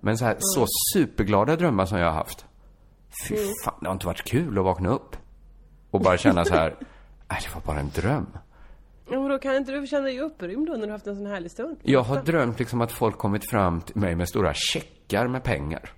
[0.00, 2.46] Men så här, så superglada drömmar som jag har haft.
[3.28, 3.48] Fy Mm.
[3.64, 5.16] fan, det har inte varit kul att vakna upp.
[5.90, 6.76] Och bara känna så här,
[7.28, 8.26] nej det var bara en dröm.
[9.10, 11.26] Ja, men då kan inte du känna dig upprymd då när du haft en sån
[11.26, 11.76] härlig stund?
[11.82, 15.90] Jag har drömt liksom att folk kommit fram till mig med stora checkar med pengar.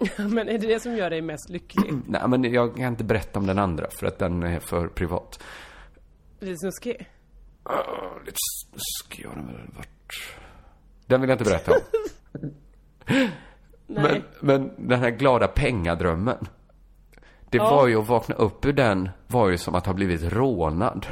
[0.16, 1.92] men är det det som gör dig mest lycklig?
[2.06, 5.42] Nej men jag kan inte berätta om den andra för att den är för privat.
[6.40, 7.08] Lite snuskig?
[7.70, 10.12] Uh, lite snuskig har den väl varit.
[11.06, 12.50] Den vill jag inte berätta om.
[13.86, 16.46] men, men den här glada pengadrömmen.
[17.50, 17.70] Det Ja.
[17.70, 21.06] var ju att vakna upp ur den var ju som att ha blivit rånad.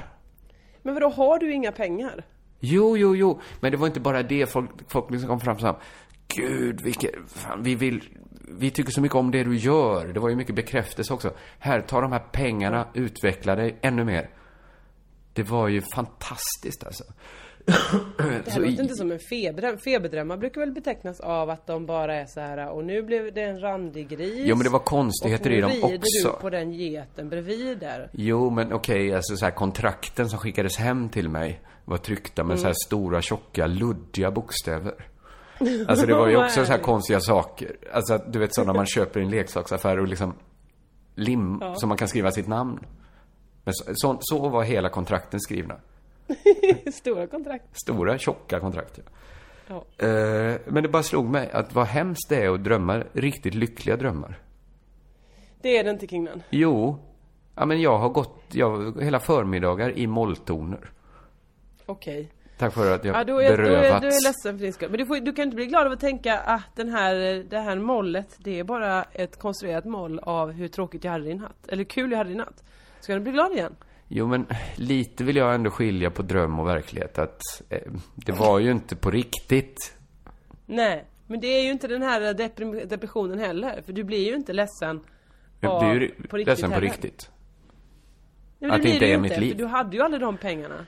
[0.83, 2.25] Men vadå, har du inga pengar?
[2.61, 3.41] Jo, jo, jo.
[3.61, 4.47] Men det var inte bara det.
[4.47, 5.81] Folk, folk liksom kom fram och sa
[6.29, 8.05] Gud, vilket, fan, vi vill,
[8.59, 10.07] vi tycker så mycket om det du gör.
[10.07, 11.31] Det var ju mycket bekräftelse också.
[11.59, 14.31] Här, ta de här pengarna, utveckla dig ännu mer.
[15.33, 17.05] Det var ju fantastiskt alltså.
[18.19, 19.79] Det här Så låter inte som en feberdröm.
[19.79, 23.43] Feberdrömmar brukar väl betecknas av att de bara är så här och nu blev det
[23.43, 24.43] en randig gris.
[24.47, 26.29] Jo, men det var konstigheter i dem Och också.
[26.35, 28.11] du på den geten bredvid där.
[28.13, 32.51] Jo, men okej, alltså så här kontrakten som skickades hem till mig var tryckta med
[32.51, 32.61] Mm.
[32.61, 34.95] så här stora, tjocka, luddiga bokstäver.
[35.89, 37.77] Alltså det var ju också så här konstiga saker.
[37.93, 40.35] Alltså du vet så när man köper i en leksaksaffär och liksom
[41.15, 41.75] lim, Ja.
[41.75, 42.79] så man kan skriva sitt namn.
[43.65, 45.77] Men så, så, så var hela kontrakten skrivna.
[46.93, 47.65] Stora kontrakt.
[47.83, 49.05] Stora, tjocka kontrakt, ja.
[49.69, 50.07] Ja.
[50.07, 53.97] Eh, men det bara slog mig att vad hemskt det är att drömma riktigt lyckliga
[53.97, 54.39] drömmar.
[55.63, 56.43] Det är det inte Kringlan.
[56.51, 56.99] Jo,
[57.55, 60.91] ja men jag har gått, jag, hela förmiddagar i molltoner.
[61.87, 62.31] Okej.
[62.59, 64.01] Tack för att jag Ja, då är, då, är, berövats.
[64.03, 64.91] då är ledsen för din skull.
[64.91, 67.59] Men du, får, du kan inte bli glad av att tänka att den här, det
[67.59, 71.69] här mollet, det är bara ett konstruerat moll av hur tråkigt jag hade din natt.
[71.69, 72.65] Eller kul jag hade din natt.
[73.01, 73.77] Ska du bli glad igen?
[74.09, 74.47] Jo, men
[74.77, 77.19] lite vill jag ändå skilja på dröm och verklighet.
[77.19, 77.79] Att eh,
[78.15, 79.97] det var ju inte på riktigt.
[80.67, 82.35] Nej, men det är ju inte den här
[82.87, 83.83] depressionen heller.
[83.87, 85.01] För du blir ju inte ledsen
[85.61, 86.89] Jag blir ju på riktigt ledsen på heller.
[86.89, 87.31] riktigt.
[88.59, 89.51] Nej, men Att det inte är mitt liv.
[89.51, 90.87] För du hade ju aldrig de pengarna.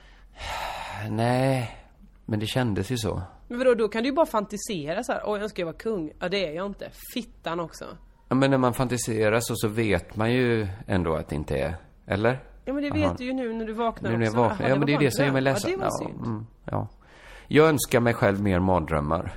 [1.09, 1.77] Nej,
[2.25, 3.21] men det kändes ju så.
[3.47, 5.21] Men vadå, då kan du ju bara fantisera så här.
[5.25, 6.11] Åh, jag önskar jag var kung.
[6.19, 6.89] Ja, det är jag inte.
[7.13, 7.85] Fittan också.
[8.29, 11.75] Ja, men när man fantiserar så, så vet man ju ändå att det inte är.
[12.05, 12.39] Eller?
[12.65, 14.41] Ja, men det vet du ju nu när du vaknar Nu när jag också.
[14.41, 14.69] vaknar.
[14.69, 15.71] Ja, men det är var det som gör mig ledsen.
[15.71, 16.25] Ja, det var ja, synd.
[16.25, 16.87] mm, ja.
[17.47, 19.33] Jag önskar mig själv mer mardrömmar.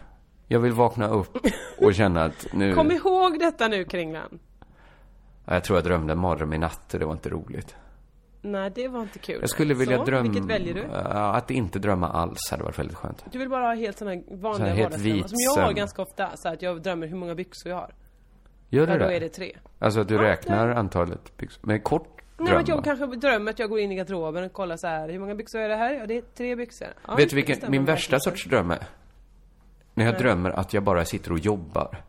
[0.48, 1.38] Jag vill vakna upp
[1.78, 2.72] och känna att nu...
[2.74, 4.38] Kom ihåg detta nu, Kringlan.
[5.44, 7.76] Ja, jag tror jag drömde en mardröm i natt och det var inte roligt.
[8.44, 9.38] Nej, det var inte kul.
[9.40, 10.22] Jag skulle vilja så, drömma...
[10.22, 10.84] Vilket väljer du?
[10.92, 13.24] Att inte drömma alls hade varit väldigt skönt.
[13.32, 15.16] Du vill bara ha helt här vanliga helt vardagsdrömmar.
[15.16, 16.36] vit Som jag har ganska ofta.
[16.36, 17.94] Så att jag drömmer hur många byxor jag har.
[18.68, 19.04] Gör du ja, det?
[19.04, 19.56] då är det tre.
[19.78, 21.60] Alltså att du räknar antalet byxor.
[21.66, 22.82] Men kort Nej, dröm, men jag va?
[22.82, 25.08] kanske drömmer att jag går in i garderoben och kollar så här.
[25.08, 25.94] Hur många byxor är det här?
[25.94, 26.88] Ja, det är tre byxor.
[27.06, 28.86] Ja, Vet du vilken min värsta sorts dröm är?
[29.94, 30.22] När jag Nej.
[30.22, 32.02] drömmer att jag bara sitter och jobbar.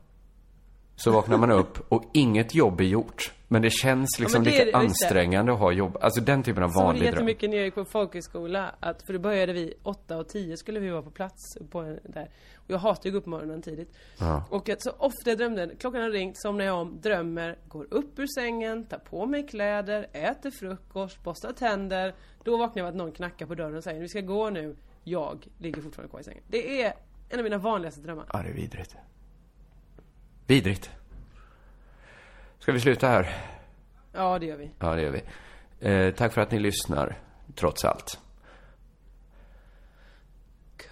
[0.96, 3.34] Så vaknar man upp och inget jobb är gjort.
[3.48, 4.74] Men det känns liksom ja, det.
[4.74, 5.98] ansträngande att ha jobb.
[6.02, 7.14] Alltså den typen av Så vanlig dröm.
[7.14, 8.76] jättemycket när jag gick på folkhögskola.
[8.80, 12.30] Att, för då började vi 8 och 10 skulle vi vara på plats på där.
[12.56, 13.98] Och jag hatar ju att gå upp morgonen tidigt.
[14.20, 14.46] Ja.
[14.50, 18.20] Och att så ofta jag drömde, klockan har ringt, somnar jag om, drömmer, går upp
[18.20, 22.16] ur sängen, tar på mig kläder, äter frukost, borstar tänder.
[22.43, 24.76] Då vaknar jag av att någon knackar på dörren och säger vi ska gå nu.
[25.04, 26.43] Jag ligger fortfarande kvar i sängen.
[26.48, 26.93] Det är
[27.30, 28.26] en av mina vanligaste drömmar.
[28.34, 28.96] Ja, det är vidrigt.
[30.48, 30.89] Vidrigt.
[32.66, 33.38] Ska vi sluta här?
[34.13, 34.70] Ja, det gör vi.
[34.80, 35.24] Ja, det gör vi.
[35.89, 37.20] Eh, tack för att ni lyssnar,
[37.55, 38.20] trots allt.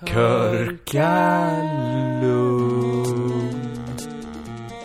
[0.06, 0.80] Körkalund.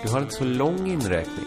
[0.03, 1.47] Du har inte så lång inräkning.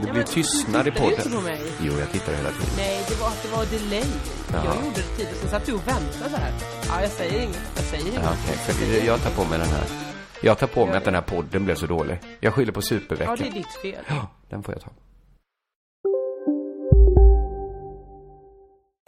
[0.00, 1.12] Det blir tystnad du i podden.
[1.12, 1.60] inte på mig.
[1.80, 2.74] Jo, jag tittar hela tiden.
[2.76, 4.10] Nej, det var att det var delay.
[4.52, 4.64] Ja.
[4.64, 6.52] Jag gjorde det tidigt, sen satt du och väntade så här.
[6.88, 7.72] Ja, jag säger inget.
[7.76, 8.22] Jag säger inget.
[8.22, 10.05] Ja, okej, för jag tar på mig den här.
[10.42, 12.18] Jag tar på mig att den här podden blev så dålig.
[12.40, 13.36] Jag skyller på Ja, superveckan.
[13.38, 14.04] det är ditt fel.
[14.08, 14.90] Ja, den får jag ta.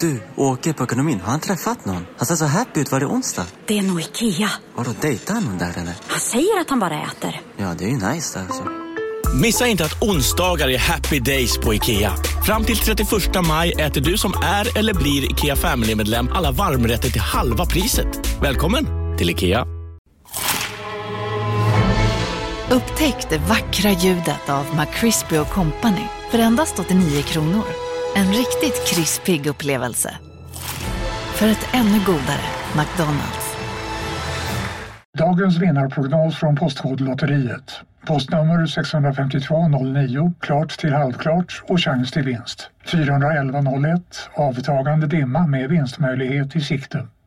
[0.01, 1.21] Du, åker på ekonomin.
[1.21, 2.07] Har han träffat någon?
[2.17, 2.93] Han ser så happy ut.
[2.93, 3.47] Var det onsdag?
[3.67, 4.51] Det är nog Ikea.
[4.75, 5.95] Vadå, dejtar han någon där eller?
[6.09, 7.41] Han säger att han bara äter.
[7.57, 8.65] Ja, det är ju nice där alltså.
[9.43, 12.13] Missa inte att onsdagar är happy days på IKEA.
[12.47, 13.09] Fram till 31
[13.49, 18.43] maj äter du som är eller blir IKEA Family-medlem alla varmrätter till halva priset.
[18.43, 18.87] Välkommen
[19.19, 19.67] till IKEA.
[22.71, 27.65] Upptäck det vackra ljudet av McCrispy Company för endast 89 kronor.
[28.17, 30.15] En riktigt krispig upplevelse.
[31.35, 32.47] För ett ännu godare
[32.77, 33.57] McDonalds.
[35.19, 37.81] Dagens vinnarprognos från Postkodlotteriet.
[38.07, 42.71] Postnummer 65209, klart till halvklart och chans till vinst.
[42.85, 47.07] 41101, avtagande dimma med vinstmöjlighet i sikte.